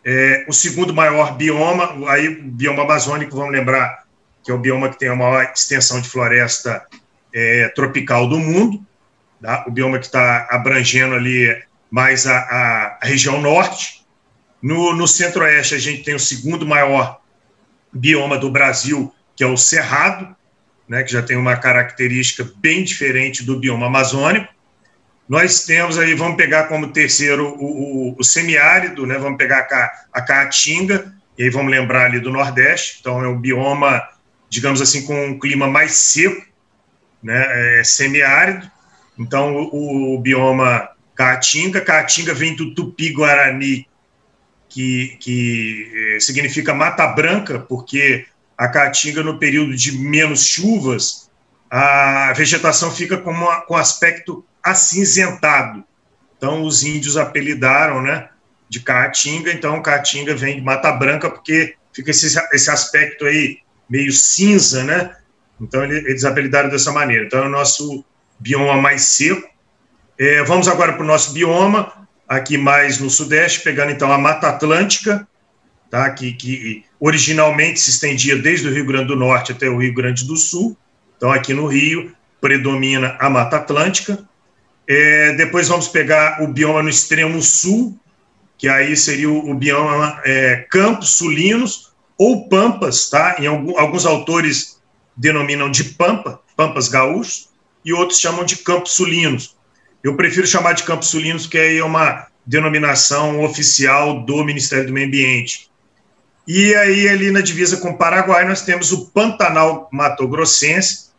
[0.05, 4.03] é, o segundo maior bioma, aí o bioma amazônico, vamos lembrar
[4.43, 6.85] que é o bioma que tem a maior extensão de floresta
[7.33, 8.85] é, tropical do mundo?
[9.67, 14.03] O bioma que está abrangendo ali mais a, a, a região norte.
[14.63, 17.21] No, no centro-oeste, a gente tem o segundo maior
[17.93, 20.35] bioma do Brasil, que é o Cerrado,
[20.89, 24.49] né, que já tem uma característica bem diferente do bioma amazônico.
[25.29, 30.19] Nós temos aí, vamos pegar como terceiro o, o, o semiárido, né, vamos pegar a,
[30.19, 34.07] a Caatinga, e aí vamos lembrar ali do Nordeste, então é um bioma,
[34.49, 36.45] digamos assim, com um clima mais seco,
[37.23, 38.71] né, é semiárido,
[39.18, 43.87] então o, o bioma Caatinga, Caatinga vem do Tupi-Guarani,
[44.68, 51.31] que, que eh, significa mata branca, porque a Caatinga, no período de menos chuvas,
[51.70, 55.85] a vegetação fica com, uma, com aspecto acinzentado.
[56.37, 58.29] Então, os índios apelidaram né,
[58.68, 64.12] de Caatinga, então Caatinga vem de Mata Branca, porque fica esse, esse aspecto aí meio
[64.12, 65.14] cinza, né?
[65.61, 67.27] Então, eles apelidaram dessa maneira.
[67.27, 68.05] Então, é o nosso
[68.43, 69.49] bioma mais seco.
[70.19, 71.93] É, vamos agora para o nosso bioma,
[72.29, 75.27] aqui mais no sudeste, pegando então a Mata Atlântica,
[75.91, 76.11] tá?
[76.11, 80.27] que, que originalmente se estendia desde o Rio Grande do Norte até o Rio Grande
[80.27, 80.77] do Sul.
[81.17, 84.19] Então, aqui no Rio, predomina a Mata Atlântica.
[84.89, 87.97] É, depois vamos pegar o bioma no extremo sul,
[88.59, 93.37] que aí seria o, o bioma é, Campos Sulinos ou Pampas, tá?
[93.39, 94.81] Em algum, alguns autores
[95.17, 97.52] denominam de Pampa, Pampas Gaúchos,
[97.85, 99.57] e outros chamam de Campos Sulinos.
[100.03, 105.07] Eu prefiro chamar de Campos Sulinos, que é uma denominação oficial do Ministério do Meio
[105.07, 105.71] Ambiente.
[106.47, 111.12] E aí, ali na divisa com o Paraguai, nós temos o Pantanal Mato Grossense,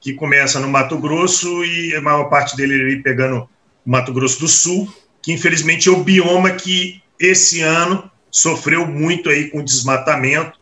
[0.00, 3.48] que começa no Mato Grosso e a maior parte dele ali pegando
[3.84, 9.28] o Mato Grosso do Sul, que infelizmente é o bioma que esse ano sofreu muito
[9.28, 10.58] aí com o desmatamento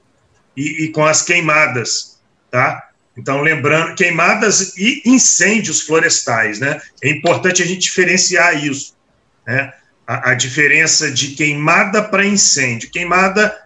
[0.56, 2.18] e, e com as queimadas,
[2.50, 2.88] tá?
[3.16, 6.80] Então, lembrando, queimadas e incêndios florestais, né?
[7.02, 8.94] É importante a gente diferenciar isso,
[9.46, 9.72] né?
[10.06, 12.90] A, a diferença de queimada para incêndio.
[12.90, 13.56] Queimada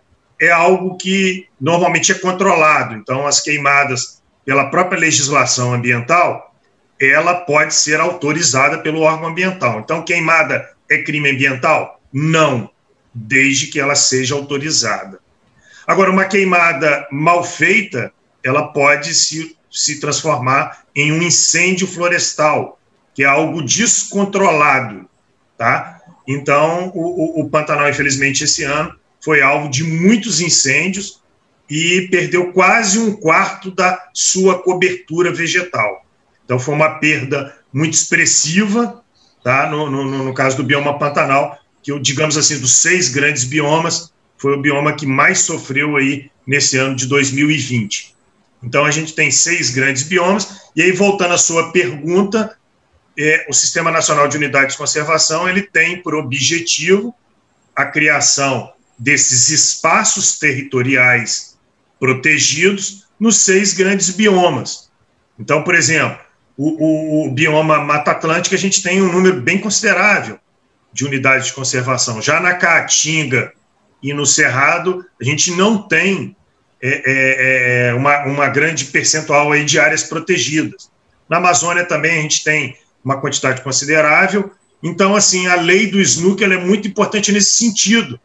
[0.41, 6.55] é algo que normalmente é controlado, então as queimadas, pela própria legislação ambiental,
[6.99, 9.81] ela pode ser autorizada pelo órgão ambiental.
[9.81, 12.01] Então, queimada é crime ambiental?
[12.13, 12.71] Não,
[13.13, 15.19] desde que ela seja autorizada.
[15.87, 18.13] Agora, uma queimada mal feita
[18.45, 22.79] ela pode se, se transformar em um incêndio florestal,
[23.15, 25.09] que é algo descontrolado,
[25.57, 26.01] tá?
[26.27, 31.21] Então, o, o, o Pantanal, infelizmente, esse ano foi alvo de muitos incêndios
[31.69, 36.05] e perdeu quase um quarto da sua cobertura vegetal.
[36.45, 39.03] Então, foi uma perda muito expressiva,
[39.45, 39.69] tá?
[39.71, 44.55] No, no, no caso do bioma Pantanal, que, digamos assim, dos seis grandes biomas, foi
[44.55, 48.15] o bioma que mais sofreu aí nesse ano de 2020.
[48.63, 50.61] Então, a gente tem seis grandes biomas.
[50.77, 52.57] E aí, voltando à sua pergunta,
[53.19, 57.15] é, o Sistema Nacional de Unidades de Conservação ele tem por objetivo
[57.75, 61.59] a criação desses espaços territoriais
[61.99, 64.91] protegidos nos seis grandes biomas.
[65.39, 66.19] Então, por exemplo,
[66.57, 70.39] o, o, o bioma Mata Atlântica, a gente tem um número bem considerável
[70.93, 72.21] de unidades de conservação.
[72.21, 73.53] Já na Caatinga
[74.03, 76.37] e no Cerrado, a gente não tem
[76.83, 80.91] é, é, é, uma, uma grande percentual aí de áreas protegidas.
[81.29, 84.51] Na Amazônia também a gente tem uma quantidade considerável.
[84.83, 88.19] Então, assim, a lei do SNUC é muito importante nesse sentido.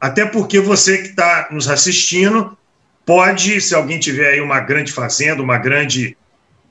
[0.00, 2.56] Até porque você que está nos assistindo
[3.04, 6.16] pode, se alguém tiver aí uma grande fazenda, uma grande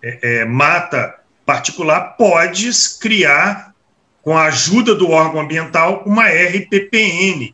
[0.02, 1.16] é, é, mata
[1.46, 3.74] particular, pode criar,
[4.22, 7.54] com a ajuda do órgão ambiental, uma RPPN,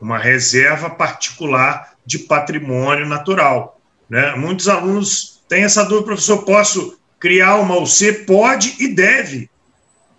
[0.00, 3.78] uma reserva particular de patrimônio natural.
[4.08, 4.34] Né?
[4.34, 8.24] Muitos alunos têm essa dúvida, professor, posso criar uma UC?
[8.24, 9.50] Pode e deve.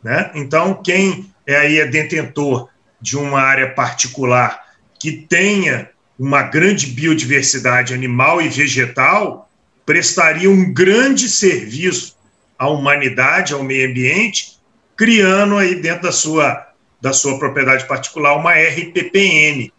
[0.03, 0.29] Né?
[0.35, 2.69] Então, quem é aí é detentor
[3.01, 4.63] de uma área particular
[4.99, 9.49] que tenha uma grande biodiversidade animal e vegetal,
[9.83, 12.15] prestaria um grande serviço
[12.57, 14.59] à humanidade, ao meio ambiente,
[14.95, 16.67] criando aí dentro da sua,
[17.01, 19.71] da sua propriedade particular uma RPPN,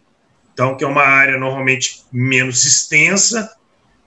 [0.53, 3.55] então, que é uma área normalmente menos extensa,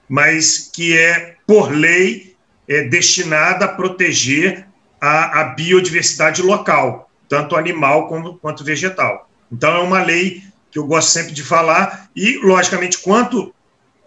[0.09, 2.37] mas que é, por lei,
[2.69, 4.67] é destinada a proteger
[5.01, 9.29] a, a biodiversidade local, tanto animal como, quanto vegetal.
[9.51, 13.55] Então, é uma lei que eu gosto sempre de falar, e, logicamente, quanto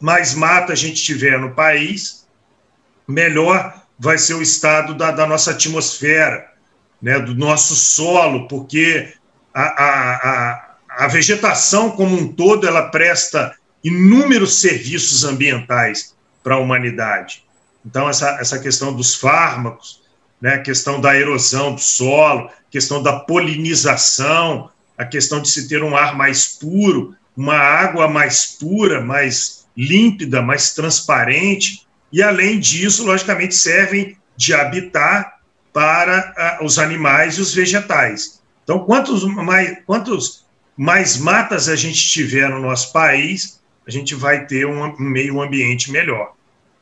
[0.01, 2.27] mais mata a gente tiver no país,
[3.07, 6.51] melhor vai ser o estado da, da nossa atmosfera,
[7.01, 9.13] né, do nosso solo, porque
[9.53, 10.66] a, a, a,
[10.97, 17.43] a vegetação como um todo ela presta inúmeros serviços ambientais para a humanidade.
[17.85, 20.01] Então, essa, essa questão dos fármacos,
[20.41, 25.67] né, a questão da erosão do solo, a questão da polinização, a questão de se
[25.67, 32.59] ter um ar mais puro, uma água mais pura, mais límpida, mais transparente, e além
[32.59, 35.31] disso, logicamente, servem de habitat
[35.71, 38.41] para uh, os animais e os vegetais.
[38.63, 40.46] Então, quantos mais, quantos
[40.77, 45.91] mais matas a gente tiver no nosso país, a gente vai ter um meio ambiente
[45.91, 46.33] melhor.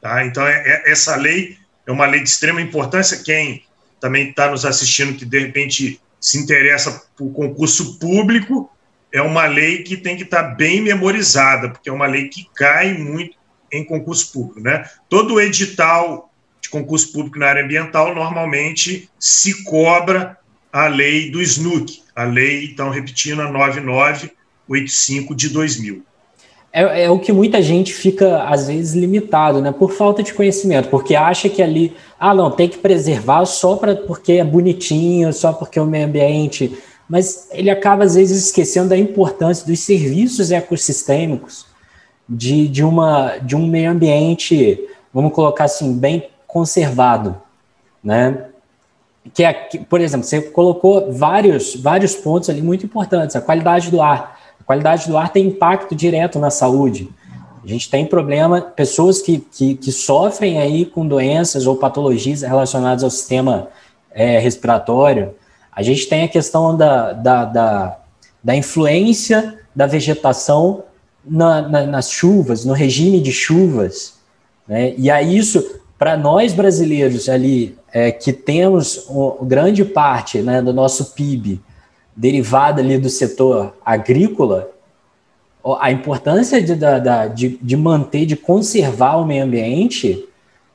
[0.01, 0.25] Tá?
[0.25, 3.23] Então, é, é, essa lei é uma lei de extrema importância.
[3.23, 3.63] Quem
[3.99, 8.69] também está nos assistindo, que de repente se interessa por concurso público,
[9.13, 12.49] é uma lei que tem que estar tá bem memorizada, porque é uma lei que
[12.53, 13.37] cai muito
[13.71, 14.59] em concurso público.
[14.59, 14.89] Né?
[15.07, 16.29] Todo edital
[16.59, 20.37] de concurso público na área ambiental normalmente se cobra
[20.73, 26.03] a lei do SNUC, a lei, então, repetindo, a 9985 de 2000
[26.77, 29.71] é, é, o que muita gente fica, às vezes, limitado, né?
[29.71, 33.95] Por falta de conhecimento, porque acha que ali, ah, não, tem que preservar só pra,
[33.95, 36.77] porque é bonitinho, só porque é o meio ambiente.
[37.07, 41.65] Mas ele acaba, às vezes, esquecendo da importância dos serviços ecossistêmicos
[42.27, 44.77] de, de, uma, de um meio ambiente,
[45.13, 47.37] vamos colocar assim, bem conservado,
[48.03, 48.47] né?
[49.33, 49.53] Que é,
[49.89, 54.35] por exemplo, você colocou vários, vários pontos ali muito importantes, a qualidade do ar
[54.65, 57.09] qualidade do ar tem impacto direto na saúde.
[57.63, 63.03] A gente tem problema, pessoas que, que, que sofrem aí com doenças ou patologias relacionadas
[63.03, 63.69] ao sistema
[64.11, 65.33] é, respiratório.
[65.71, 67.97] A gente tem a questão da, da, da,
[68.43, 70.83] da influência da vegetação
[71.25, 74.15] na, na, nas chuvas, no regime de chuvas.
[74.67, 74.93] Né?
[74.97, 80.73] E aí isso, para nós brasileiros ali, é, que temos um, grande parte né, do
[80.73, 81.61] nosso PIB
[82.15, 84.69] derivada ali do setor agrícola,
[85.79, 86.75] a importância de,
[87.33, 90.27] de, de manter, de conservar o meio ambiente,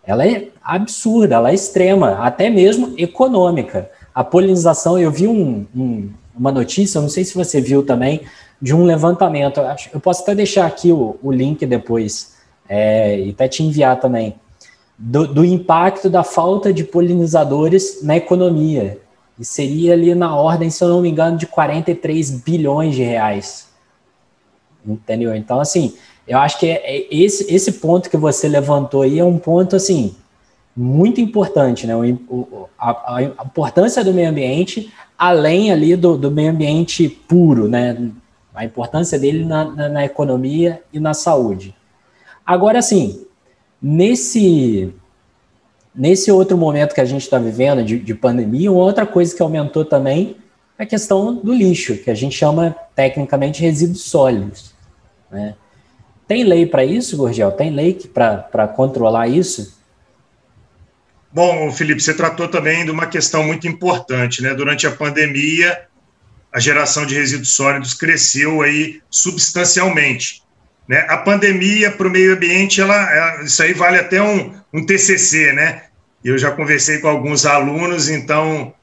[0.04, 3.88] ela é absurda, ela é extrema, até mesmo econômica.
[4.12, 8.22] A polinização, eu vi um, um, uma notícia, não sei se você viu também,
[8.60, 9.60] de um levantamento.
[9.92, 12.34] Eu posso até deixar aqui o, o link depois
[12.68, 14.34] é, e até te enviar também.
[15.02, 18.98] Do, do impacto da falta de polinizadores na economia.
[19.38, 23.68] E seria ali na ordem, se eu não me engano, de 43 bilhões de reais.
[24.86, 25.34] Entendeu?
[25.34, 25.94] Então, assim,
[26.28, 29.74] eu acho que é, é esse, esse ponto que você levantou aí é um ponto,
[29.74, 30.14] assim,
[30.76, 31.96] muito importante, né?
[31.96, 38.10] O, a, a, importância do meio ambiente, além ali do, do meio ambiente puro, né?
[38.54, 41.74] A importância dele na, na, na economia e na saúde.
[42.44, 43.26] Agora, assim,
[43.82, 44.92] nesse
[45.94, 49.42] Nesse outro momento que a gente está vivendo de, de, pandemia, uma outra coisa que
[49.42, 50.36] aumentou também
[50.78, 54.72] é a questão do lixo, que a gente chama tecnicamente resíduos sólidos.
[55.30, 55.54] Né?
[56.28, 57.50] Tem lei para isso, Gorgel?
[57.50, 59.80] Tem lei para controlar isso?
[61.32, 64.54] Bom, Felipe, você tratou também de uma questão muito importante, né?
[64.54, 65.86] Durante a pandemia,
[66.52, 70.42] a geração de resíduos sólidos cresceu aí substancialmente.
[70.90, 71.06] Né?
[71.08, 75.84] A pandemia para o meio ambiente, ela, isso aí vale até um, um TCC, né?
[76.24, 78.74] Eu já conversei com alguns alunos, então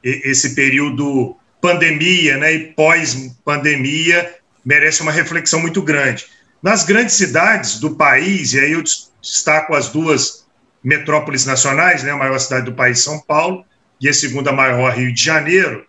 [0.00, 6.26] esse período pandemia, né, e pós-pandemia merece uma reflexão muito grande.
[6.62, 8.84] Nas grandes cidades do país, e aí eu
[9.20, 10.46] destaco as duas
[10.84, 13.64] metrópoles nacionais, né, a maior cidade do país, São Paulo,
[14.00, 15.84] e a segunda maior, Rio de Janeiro,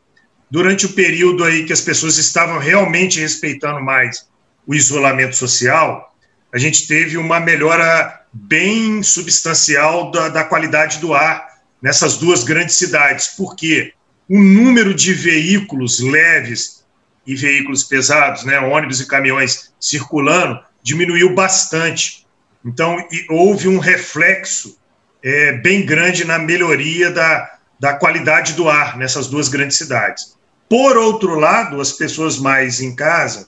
[0.50, 4.26] durante o período aí que as pessoas estavam realmente respeitando mais
[4.68, 6.14] o isolamento social,
[6.54, 11.48] a gente teve uma melhora bem substancial da, da qualidade do ar
[11.82, 13.94] nessas duas grandes cidades, porque
[14.30, 16.86] o número de veículos leves
[17.26, 22.26] e veículos pesados, né, ônibus e caminhões circulando, diminuiu bastante.
[22.66, 22.98] Então,
[23.30, 24.78] houve um reflexo
[25.24, 30.36] é, bem grande na melhoria da, da qualidade do ar nessas duas grandes cidades.
[30.70, 33.48] Por outro lado, as pessoas mais em casa,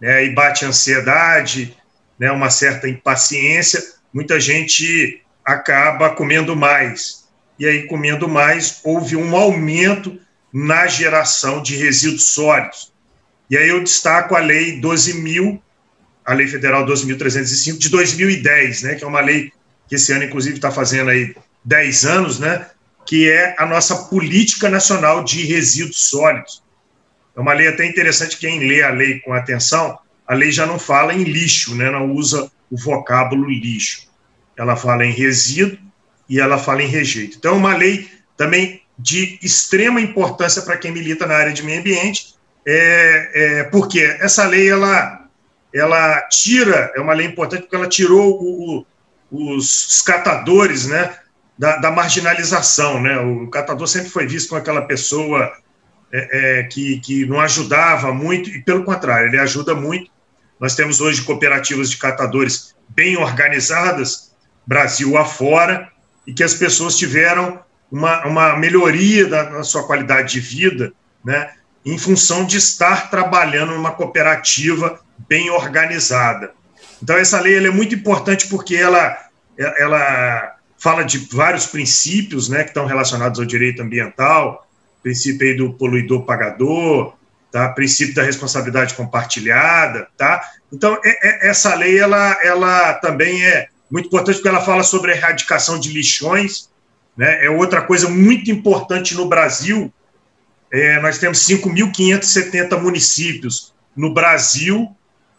[0.00, 1.76] né, e bate ansiedade,
[2.18, 3.82] né, uma certa impaciência,
[4.12, 7.26] muita gente acaba comendo mais.
[7.58, 10.18] E aí, comendo mais, houve um aumento
[10.52, 12.92] na geração de resíduos sólidos.
[13.48, 15.60] E aí eu destaco a Lei 12.000,
[16.24, 19.52] a Lei Federal 12.305, de 2010, né, que é uma lei
[19.88, 21.34] que esse ano, inclusive, está fazendo aí
[21.64, 22.66] 10 anos, né,
[23.06, 26.62] que é a nossa Política Nacional de Resíduos Sólidos.
[27.36, 30.78] É uma lei até interessante, quem lê a lei com atenção, a lei já não
[30.78, 31.90] fala em lixo, né?
[31.90, 34.08] não usa o vocábulo lixo.
[34.56, 35.78] Ela fala em resíduo
[36.28, 37.36] e ela fala em rejeito.
[37.36, 41.80] Então, é uma lei também de extrema importância para quem milita na área de meio
[41.80, 42.34] ambiente,
[42.66, 45.28] é, é, porque essa lei ela,
[45.72, 48.86] ela tira, é uma lei importante porque ela tirou o,
[49.30, 51.18] o, os catadores né,
[51.58, 53.00] da, da, marginalização.
[53.00, 53.18] Né?
[53.18, 55.52] O catador sempre foi visto como aquela pessoa
[56.18, 60.10] é, é, que, que não ajudava muito, e pelo contrário, ele ajuda muito.
[60.58, 64.34] Nós temos hoje cooperativas de catadores bem organizadas,
[64.66, 65.92] Brasil afora,
[66.26, 67.60] e que as pessoas tiveram
[67.92, 70.92] uma, uma melhoria da, da sua qualidade de vida,
[71.22, 71.50] né,
[71.84, 74.98] em função de estar trabalhando numa cooperativa
[75.28, 76.52] bem organizada.
[77.02, 79.18] Então, essa lei é muito importante porque ela,
[79.58, 84.65] ela fala de vários princípios né, que estão relacionados ao direito ambiental,
[85.06, 87.14] princípio aí do poluidor pagador,
[87.52, 87.68] tá?
[87.68, 90.08] princípio da responsabilidade compartilhada.
[90.16, 90.42] Tá?
[90.72, 95.12] Então, é, é, essa lei ela, ela também é muito importante porque ela fala sobre
[95.12, 96.68] a erradicação de lixões,
[97.16, 97.46] né?
[97.46, 99.92] É outra coisa muito importante no Brasil.
[100.72, 104.90] É, nós temos 5.570 municípios no Brasil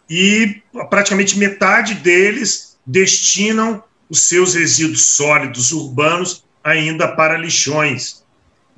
[0.08, 8.24] e praticamente metade deles destinam os seus resíduos sólidos urbanos ainda para lixões.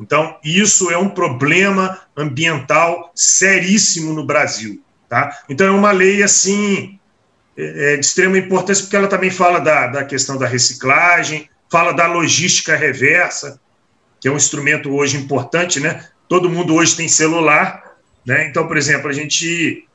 [0.00, 4.82] Então, isso é um problema ambiental seríssimo no Brasil.
[5.08, 5.42] Tá?
[5.48, 6.98] Então, é uma lei assim
[7.56, 11.92] é, é de extrema importância, porque ela também fala da, da questão da reciclagem, fala
[11.92, 13.60] da logística reversa,
[14.20, 16.06] que é um instrumento hoje importante, né?
[16.28, 18.46] Todo mundo hoje tem celular, né?
[18.48, 19.86] Então, por exemplo, a gente,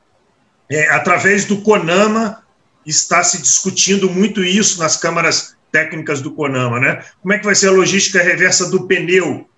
[0.69, 2.43] é, através do CONAMA,
[2.85, 7.03] está se discutindo muito isso nas câmaras técnicas do CONAMA, né?
[7.21, 9.49] Como é que vai ser a logística reversa do pneu?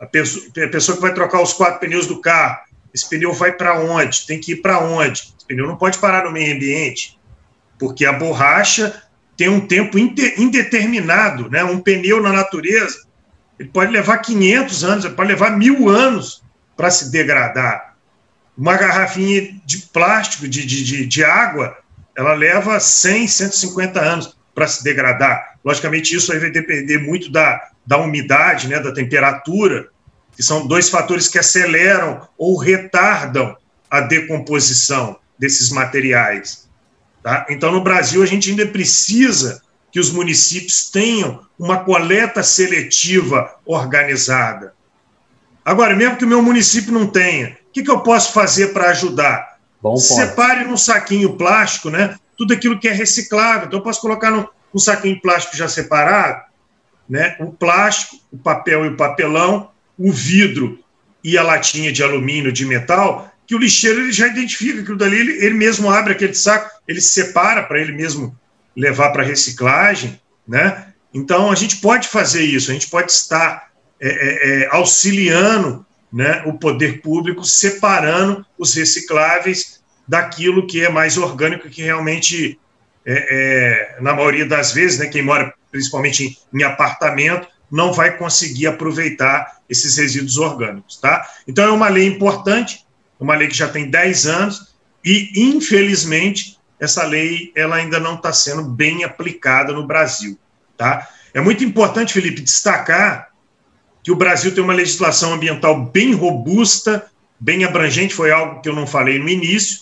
[0.00, 2.58] A pessoa, a pessoa que vai trocar os quatro pneus do carro,
[2.92, 4.26] esse pneu vai para onde?
[4.26, 5.34] Tem que ir para onde?
[5.36, 7.18] Esse pneu não pode parar no meio ambiente,
[7.78, 9.02] porque a borracha
[9.36, 11.62] tem um tempo indeterminado, né?
[11.62, 13.06] Um pneu na natureza,
[13.58, 16.42] ele pode levar 500 anos, ele pode levar mil anos
[16.76, 17.96] para se degradar.
[18.56, 21.76] Uma garrafinha de plástico, de, de, de, água,
[22.16, 25.58] ela leva 100, 150 anos para se degradar.
[25.64, 29.88] Logicamente, isso vai depender muito da, da umidade, né, da temperatura,
[30.34, 33.56] que são dois fatores que aceleram ou retardam
[33.90, 36.68] a decomposição desses materiais.
[37.22, 37.46] Tá?
[37.48, 39.62] Então, no Brasil, a gente ainda precisa
[39.92, 44.74] que os municípios tenham uma coleta seletiva organizada.
[45.64, 48.90] Agora, mesmo que o meu município não tenha, o que, que eu posso fazer para
[48.90, 49.56] ajudar?
[49.80, 53.66] Bom Separe num saquinho plástico né, tudo aquilo que é reciclável.
[53.68, 56.45] Então, eu posso colocar num, num saquinho plástico já separado
[57.08, 60.78] né, o plástico, o papel e o papelão, o vidro
[61.22, 65.18] e a latinha de alumínio, de metal, que o lixeiro ele já identifica aquilo dali,
[65.18, 68.36] ele, ele mesmo abre aquele saco, ele separa para ele mesmo
[68.76, 70.88] levar para reciclagem, né?
[71.14, 76.42] Então a gente pode fazer isso, a gente pode estar é, é, é, auxiliando né,
[76.44, 82.58] o poder público, separando os recicláveis daquilo que é mais orgânico, que realmente,
[83.04, 88.66] é, é, na maioria das vezes, né, quem mora principalmente em, apartamento, não vai conseguir
[88.66, 90.96] aproveitar esses resíduos orgânicos.
[90.96, 91.28] Tá?
[91.46, 92.86] Então é uma lei importante,
[93.20, 94.74] uma lei que já tem 10 anos
[95.04, 100.38] e, infelizmente, essa lei ela ainda não está sendo bem aplicada no Brasil.
[100.78, 101.06] Tá?
[101.34, 103.28] É muito importante, Felipe, destacar
[104.02, 107.06] que o Brasil tem uma legislação ambiental bem robusta,
[107.38, 109.80] bem abrangente, foi algo que eu não falei no início,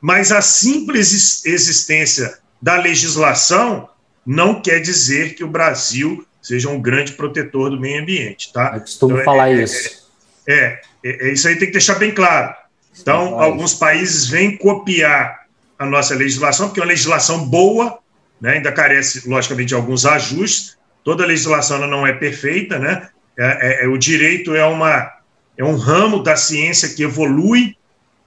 [0.00, 3.88] mas a simples existência da legislação
[4.24, 8.72] não quer dizer que o Brasil seja um grande protetor do meio ambiente, tá?
[8.74, 10.08] Eu costumo então, falar é, isso.
[10.46, 12.54] É, é, é, isso aí tem que deixar bem claro.
[13.00, 15.46] Então, alguns países vêm copiar
[15.78, 17.98] a nossa legislação, porque é uma legislação boa,
[18.40, 20.76] né, ainda carece, logicamente, de alguns ajustes.
[21.04, 23.08] Toda legislação não é perfeita, né?
[23.38, 25.10] É, é, é, o direito é, uma,
[25.56, 27.76] é um ramo da ciência que evolui,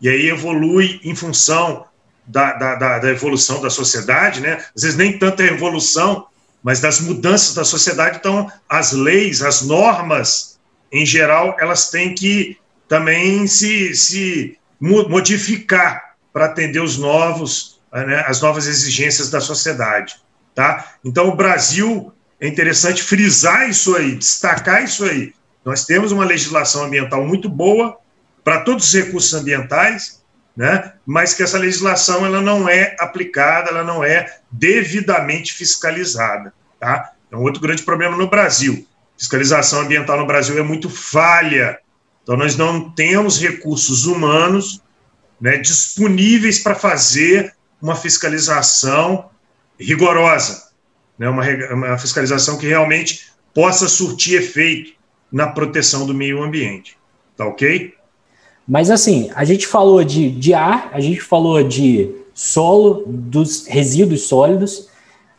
[0.02, 1.86] e aí evolui em função
[2.28, 4.64] da, da, da, evolução da sociedade, né?
[4.76, 6.28] Às vezes nem tanta evolução,
[6.64, 8.18] mas das mudanças da sociedade.
[8.18, 10.60] Então, as leis, as normas,
[10.92, 12.58] em geral, elas têm que
[12.88, 20.16] também se, se modificar para atender os novos, né, as novas exigências da sociedade.
[20.54, 20.96] Tá?
[21.04, 25.34] Então, o Brasil, é interessante frisar isso aí, destacar isso aí.
[25.64, 27.98] Nós temos uma legislação ambiental muito boa
[28.44, 30.22] para todos os recursos ambientais,
[30.56, 30.94] né?
[31.06, 36.54] mas que essa legislação ela não é aplicada, ela não é devidamente fiscalizada.
[36.80, 37.12] Tá?
[37.32, 38.88] É um outro grande problema no Brasil.
[39.18, 41.80] Fiscalização ambiental no Brasil é muito falha,
[42.26, 44.82] então, nós não temos recursos humanos
[45.40, 49.30] né, disponíveis para fazer uma fiscalização
[49.80, 50.70] rigorosa,
[51.20, 51.30] né?
[51.30, 54.94] uma, uma fiscalização que realmente possa surtir efeito
[55.32, 56.98] na proteção do meio ambiente.
[57.38, 57.94] Tá ok?
[58.68, 64.24] Mas assim, a gente falou de, de ar, a gente falou de solo, dos resíduos
[64.24, 64.90] sólidos.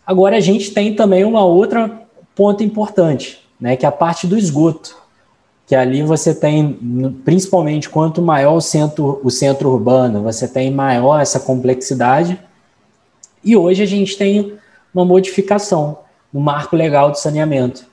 [0.06, 2.02] Agora a gente tem também uma outra
[2.34, 4.96] ponto importante, né, que é a parte do esgoto.
[5.66, 11.20] Que ali você tem, principalmente quanto maior o centro, o centro urbano, você tem maior
[11.20, 12.40] essa complexidade.
[13.42, 14.54] E hoje a gente tem
[14.94, 15.98] uma modificação
[16.32, 17.84] no marco legal do saneamento.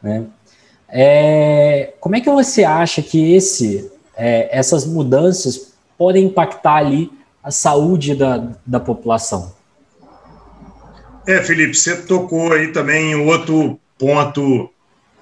[0.00, 0.24] Né?
[0.88, 7.10] É, como é que você acha que esse, é, essas mudanças podem impactar ali
[7.42, 9.54] a saúde da, da população?
[11.26, 14.70] É, Felipe, você tocou aí também em outro ponto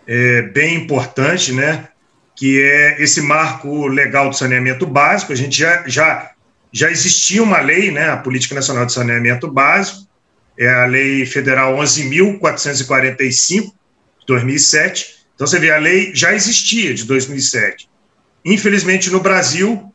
[0.07, 1.89] é, bem importante, né?
[2.35, 5.33] Que é esse marco legal do saneamento básico.
[5.33, 6.33] A gente já, já,
[6.73, 8.11] já existia uma lei, né?
[8.11, 10.07] A Política Nacional de Saneamento Básico,
[10.59, 13.73] é a Lei Federal 11.445, de
[14.27, 15.17] 2007.
[15.35, 17.89] Então, você vê, a lei já existia de 2007.
[18.47, 19.93] Infelizmente, no Brasil,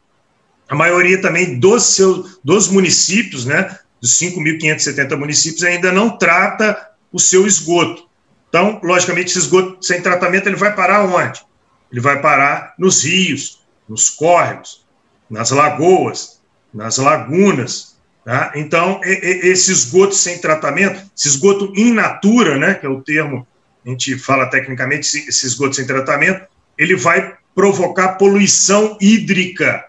[0.67, 7.19] a maioria também dos, seus, dos municípios, né, dos 5.570 municípios, ainda não trata o
[7.19, 8.09] seu esgoto.
[8.49, 11.41] Então, logicamente, esse esgoto sem tratamento ele vai parar onde?
[11.89, 14.85] Ele vai parar nos rios, nos córregos,
[15.29, 16.41] nas lagoas,
[16.73, 17.97] nas lagunas.
[18.25, 18.51] Tá?
[18.55, 23.47] Então, esse esgoto sem tratamento, esse esgoto in natura, né, que é o termo
[23.85, 26.45] a gente fala tecnicamente, esse esgoto sem tratamento,
[26.77, 29.85] ele vai provocar poluição hídrica.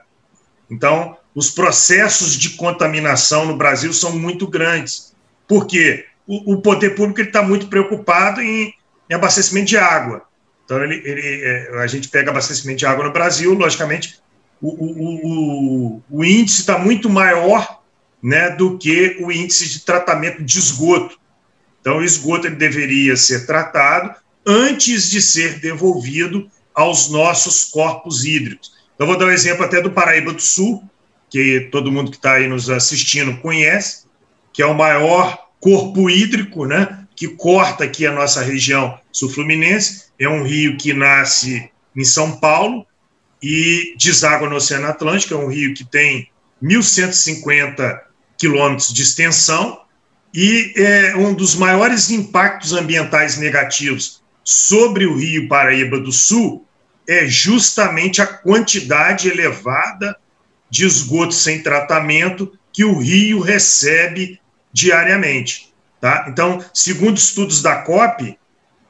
[0.70, 5.14] Então, os processos de contaminação no Brasil são muito grandes.
[5.46, 6.06] Por quê?
[6.26, 8.74] O, o poder público está muito preocupado em,
[9.08, 10.22] em, abastecimento de água.
[10.64, 14.20] Então, ele, ele, é, a gente pega abastecimento de água no Brasil, logicamente,
[14.60, 17.82] o, o, o índice está muito maior
[18.22, 21.18] né, do que o índice de tratamento de esgoto.
[21.80, 24.14] Então, o esgoto ele deveria ser tratado
[24.46, 28.72] antes de ser devolvido aos nossos corpos hídricos.
[28.94, 30.82] Então, vou dar um exemplo até do Paraíba do Sul,
[31.30, 34.04] que todo mundo que está aí nos assistindo conhece,
[34.52, 40.06] que é o maior corpo hídrico, né, que corta aqui a nossa região sul-fluminense.
[40.18, 42.86] É um rio que nasce em São Paulo
[43.42, 45.34] e deságua no Oceano Atlântico.
[45.34, 46.28] É um rio que tem
[46.62, 48.00] 1.150
[48.38, 49.80] quilômetros de extensão
[50.34, 56.66] e é, um dos maiores impactos ambientais negativos sobre o Rio Paraíba do Sul
[57.08, 60.16] é justamente a quantidade elevada
[60.70, 64.40] de esgoto sem tratamento que o rio recebe
[64.72, 65.72] diariamente.
[66.00, 66.26] Tá?
[66.28, 68.38] Então, segundo estudos da COP,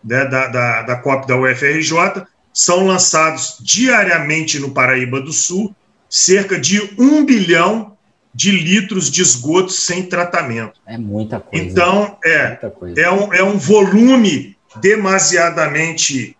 [0.05, 5.74] né, da, da, da COP da UFRJ, são lançados diariamente no Paraíba do Sul
[6.09, 7.96] cerca de um bilhão
[8.34, 10.80] de litros de esgoto sem tratamento.
[10.86, 11.64] É muita coisa.
[11.64, 13.00] Então, é, coisa.
[13.00, 16.37] é, um, é um volume demasiadamente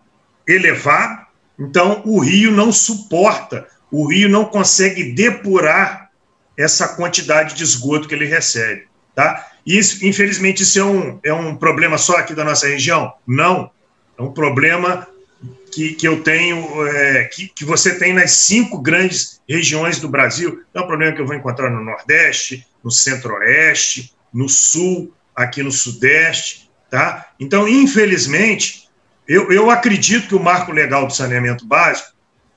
[0.47, 1.25] elevado.
[1.59, 6.09] Então, o rio não suporta, o rio não consegue depurar
[6.57, 8.87] essa quantidade de esgoto que ele recebe.
[9.15, 9.51] Tá?
[9.65, 13.13] Isso, infelizmente, isso é um, é um problema só aqui da nossa região?
[13.25, 13.71] Não.
[14.17, 15.07] É um problema
[15.71, 20.63] que, que eu tenho, é, que, que você tem nas cinco grandes regiões do Brasil.
[20.73, 25.71] É um problema que eu vou encontrar no Nordeste, no Centro-Oeste, no Sul, aqui no
[25.71, 26.62] Sudeste.
[26.93, 27.25] Tá?
[27.39, 28.87] Então, infelizmente,
[29.27, 32.13] eu, eu acredito que o marco legal do saneamento básico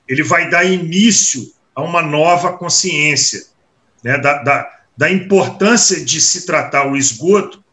[0.07, 3.47] ele vai dar início a uma nova consciência
[4.03, 7.63] né, da, da, da importância de se tratar o esgoto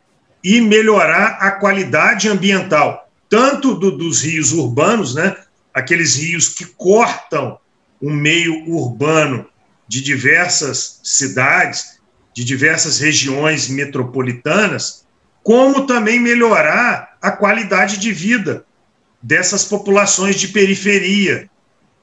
[0.42, 5.36] e melhorar a qualidade ambiental tanto do, dos rios urbanos, né,
[5.74, 7.58] aqueles rios que cortam
[8.00, 9.46] o meio urbano
[9.86, 12.00] de diversas cidades,
[12.32, 15.03] de diversas regiões metropolitanas,
[15.44, 18.64] como também melhorar a qualidade de vida
[19.22, 21.48] dessas populações de periferia,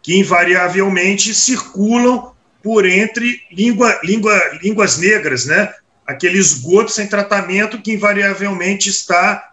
[0.02, 2.34] que invariavelmente circulam
[2.64, 5.74] por entre língua, língua, línguas negras, né?
[6.06, 9.52] aquele esgoto sem tratamento que invariavelmente está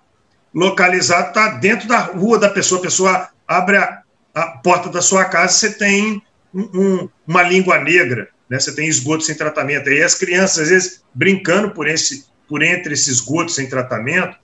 [0.55, 4.03] localizado, está dentro da rua da pessoa, a pessoa abre a,
[4.34, 6.22] a porta da sua casa, você tem
[6.53, 8.59] um, um, uma língua negra, né?
[8.59, 9.89] você tem esgoto sem tratamento.
[9.89, 14.37] Aí as crianças, às vezes, brincando por, esse, por entre esse esgoto sem tratamento,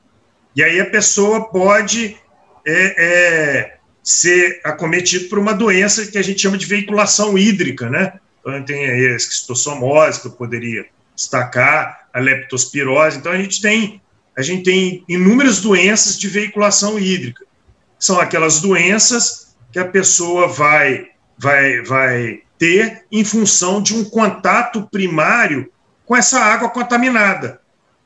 [0.54, 2.16] e aí a pessoa pode
[2.66, 8.12] é, é, ser acometido por uma doença que a gente chama de veiculação hídrica, né?
[8.40, 10.86] Então, tem aí a esquistossomose, que eu poderia
[11.16, 13.18] destacar, a leptospirose.
[13.18, 14.00] Então, a gente tem
[14.36, 17.44] a gente tem inúmeras doenças de veiculação hídrica.
[17.98, 24.88] São aquelas doenças que a pessoa vai, vai, vai ter em função de um contato
[24.90, 25.70] primário
[26.04, 27.60] com essa água contaminada.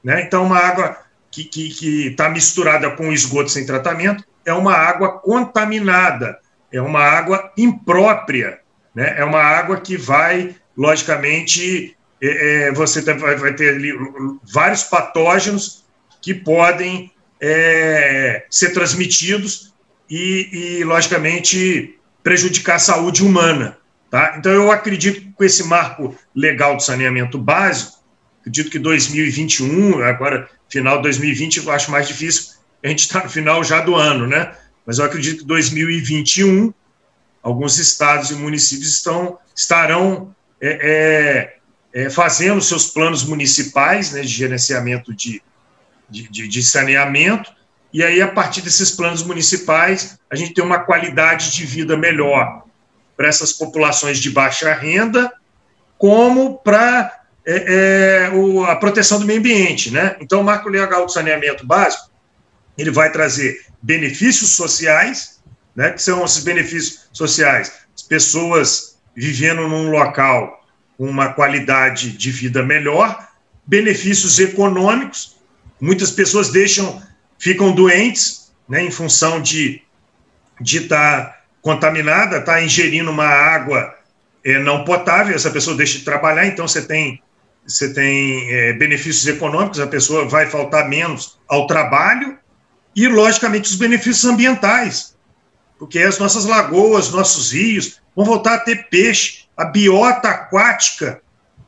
[0.08, 0.22] Né?
[0.22, 0.96] Então, uma água,
[1.30, 6.38] que está misturada com esgoto sem tratamento é uma água contaminada,
[6.72, 8.58] é uma água imprópria,
[8.94, 9.16] né?
[9.18, 13.92] é uma água que vai, logicamente, é, é, você vai, ter ali
[14.50, 15.84] vários patógenos
[16.22, 19.74] que podem é, ser transmitidos
[20.08, 23.76] e, e, logicamente, prejudicar a saúde humana.
[24.10, 24.36] Tá?
[24.38, 27.97] Então, eu acredito que com esse marco legal do saneamento básico,
[28.48, 33.30] acredito que 2021, agora final de 2020, eu acho mais difícil, a gente está no
[33.30, 34.54] final já do ano, né?
[34.86, 36.72] Mas eu acredito que 2021,
[37.42, 41.58] alguns estados e municípios estão, estarão é,
[41.92, 45.42] é, é, fazendo seus planos municipais né, de gerenciamento de,
[46.08, 47.52] de, de, saneamento,
[47.92, 52.64] e aí, a partir desses planos municipais, a gente tem uma qualidade de vida melhor
[53.16, 55.32] para essas populações de baixa renda,
[55.96, 57.17] como para
[57.50, 59.90] é, é, o, a proteção do meio ambiente.
[59.90, 60.16] Né?
[60.20, 62.10] Então, o marco legal do saneamento básico
[62.76, 65.40] ele vai trazer benefícios sociais,
[65.74, 70.64] né, que são esses benefícios sociais, as pessoas vivendo num local
[70.96, 73.28] com uma qualidade de vida melhor,
[73.66, 75.36] benefícios econômicos,
[75.80, 77.02] muitas pessoas deixam,
[77.36, 79.82] ficam doentes, né, em função de
[80.60, 83.94] de estar tá contaminada, estar tá ingerindo uma água
[84.44, 87.22] é, não potável, essa pessoa deixa de trabalhar, então você tem
[87.68, 92.38] você tem é, benefícios econômicos, a pessoa vai faltar menos ao trabalho
[92.96, 95.14] e, logicamente, os benefícios ambientais,
[95.78, 101.20] porque as nossas lagoas, nossos rios vão voltar a ter peixe, a biota aquática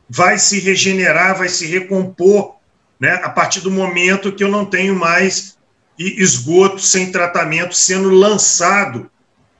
[0.08, 2.56] vai se regenerar, vai se recompor,
[2.98, 5.58] né, a partir do momento que eu não tenho mais
[5.98, 9.10] esgoto sem tratamento sendo lançado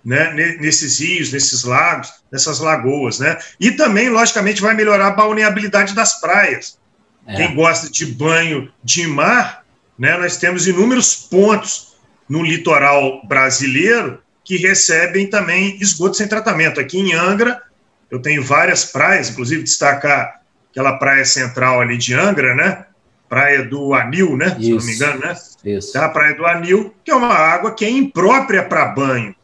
[0.05, 3.37] né, nesses rios, nesses lagos, nessas lagoas, né?
[3.59, 6.79] E também, logicamente, vai melhorar a balneabilidade das praias.
[7.27, 7.37] É.
[7.37, 9.65] Quem gosta de banho de mar,
[9.99, 11.97] né, nós temos inúmeros pontos
[12.29, 16.81] no litoral brasileiro que recebem também esgoto sem tratamento.
[16.81, 17.63] Aqui em Angra,
[18.11, 20.41] eu tenho várias praias, inclusive destacar
[20.71, 22.87] aquela praia central ali de Angra, né?
[23.29, 24.57] Praia do Anil, né?
[24.59, 25.37] Isso, se não me engano, né?
[25.65, 25.99] Isso.
[25.99, 29.35] A praia do Anil, que é uma água que é imprópria para banho.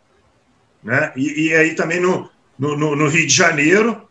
[0.86, 1.12] Né?
[1.16, 4.08] E, e aí também no, no, no, Rio de Janeiro,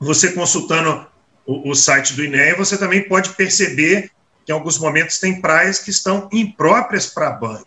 [0.00, 1.06] você consultando
[1.46, 4.10] o, o site do INEA, você também pode perceber
[4.44, 7.64] que em alguns momentos tem praias que estão impróprias para banho.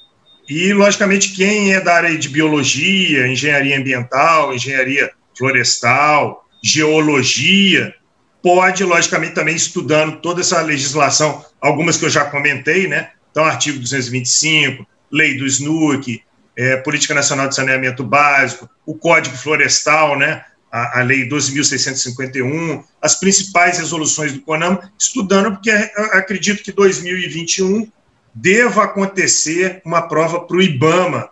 [0.48, 7.94] E, logicamente, quem é da área de biologia, engenharia ambiental, engenharia florestal, geologia,
[8.42, 13.10] pode, logicamente, também estudando toda essa legislação, algumas que eu já comentei, né?
[13.30, 16.22] Então, artigo 225, lei do SNUC,
[16.56, 23.16] é, Política Nacional de Saneamento Básico, o Código Florestal, né, a, a Lei 12.651, as
[23.16, 27.90] principais resoluções do CONAM, estudando, porque acredito que 2021
[28.34, 31.30] deva acontecer uma prova para o IBAMA.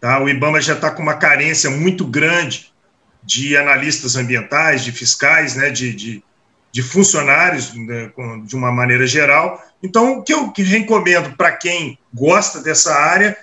[0.00, 0.20] Tá?
[0.20, 2.72] O IBAMA já está com uma carência muito grande
[3.22, 6.24] de analistas ambientais, de fiscais, né, de, de,
[6.70, 8.10] de funcionários, né,
[8.44, 9.60] de uma maneira geral.
[9.82, 13.36] Então, o que eu recomendo para quem gosta dessa área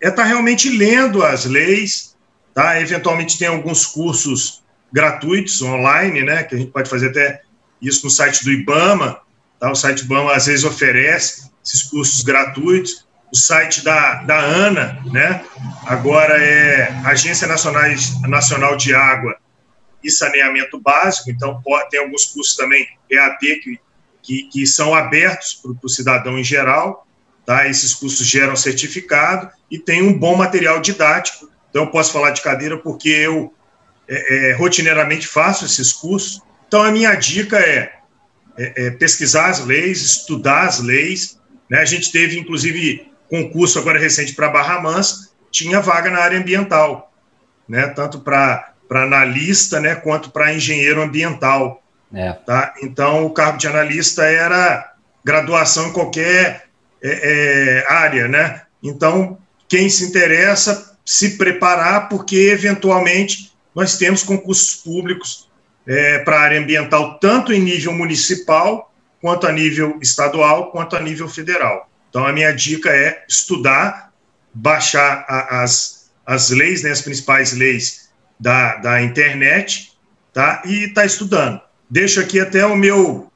[0.00, 2.16] é estar tá realmente lendo as leis,
[2.54, 2.80] tá?
[2.80, 6.42] Eventualmente tem alguns cursos gratuitos online, né?
[6.42, 7.42] Que a gente pode fazer até
[7.80, 9.20] isso no site do IBAMA,
[9.58, 9.70] tá?
[9.70, 13.08] O site do IBAMA às vezes oferece esses cursos gratuitos.
[13.32, 15.44] O site da, da ANA, né?
[15.86, 17.84] Agora é Agência Nacional,
[18.26, 19.36] Nacional de Água
[20.02, 23.80] e saneamento básico, então pode, tem alguns cursos também EAD que,
[24.22, 27.06] que, que são abertos para o cidadão em geral,
[27.44, 27.68] tá?
[27.68, 32.42] esses cursos geram certificado e tem um bom material didático, então eu posso falar de
[32.42, 33.52] cadeira porque eu
[34.08, 37.92] é, é, rotineiramente faço esses cursos, então a minha dica é,
[38.58, 41.38] é, é pesquisar as leis, estudar as leis,
[41.68, 41.80] né?
[41.80, 47.12] a gente teve inclusive concurso agora recente para Barra Mansa, tinha vaga na área ambiental,
[47.68, 47.88] né?
[47.88, 51.80] tanto para analista, né, quanto para engenheiro ambiental.
[52.12, 52.32] É.
[52.32, 52.74] Tá?
[52.82, 54.92] Então, o cargo de analista era
[55.24, 56.69] graduação em qualquer
[57.02, 58.62] é, é, área, né?
[58.82, 59.38] Então,
[59.68, 65.48] quem se interessa, se preparar, porque eventualmente nós temos concursos públicos
[65.86, 71.00] é, para a área ambiental, tanto em nível municipal, quanto a nível estadual, quanto a
[71.00, 71.88] nível federal.
[72.08, 74.12] Então, a minha dica é estudar,
[74.52, 79.92] baixar a, as, as leis, né, as principais leis da, da internet,
[80.32, 80.62] tá?
[80.64, 81.60] E está estudando.
[81.88, 83.30] Deixo aqui até o meu,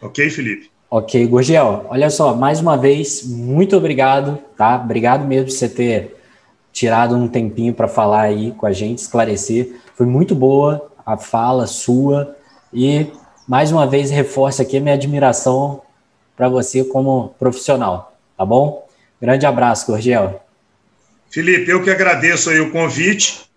[0.00, 0.70] Ok, Felipe?
[0.90, 4.80] Ok, Gurgel, olha só, mais uma vez, muito obrigado, tá?
[4.82, 6.16] Obrigado mesmo por você ter
[6.72, 9.78] tirado um tempinho para falar aí com a gente, esclarecer.
[9.94, 12.34] Foi muito boa a fala sua
[12.72, 13.06] e,
[13.46, 15.82] mais uma vez, reforço aqui a minha admiração
[16.36, 18.86] para você como profissional, tá bom?
[19.20, 20.40] Grande abraço, Gurgel.
[21.30, 23.48] Felipe, eu que agradeço aí o convite,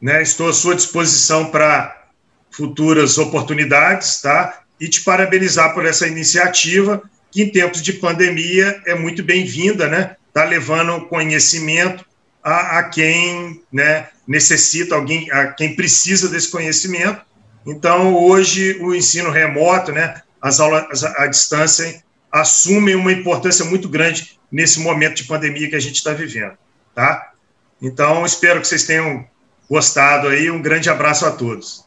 [0.00, 0.22] né?
[0.22, 2.04] Estou à sua disposição para
[2.50, 4.62] futuras oportunidades, tá?
[4.80, 10.16] e te parabenizar por essa iniciativa, que em tempos de pandemia é muito bem-vinda, né?
[10.28, 12.04] Está levando conhecimento
[12.42, 17.20] a, a, quem né, necessita, alguém, a quem precisa desse conhecimento.
[17.66, 24.38] Então, hoje, o ensino remoto, né, as aulas à distância, assumem uma importância muito grande
[24.50, 26.56] nesse momento de pandemia que a gente está vivendo,
[26.94, 27.32] tá?
[27.82, 29.26] Então, espero que vocês tenham
[29.68, 30.50] gostado aí.
[30.50, 31.84] Um grande abraço a todos.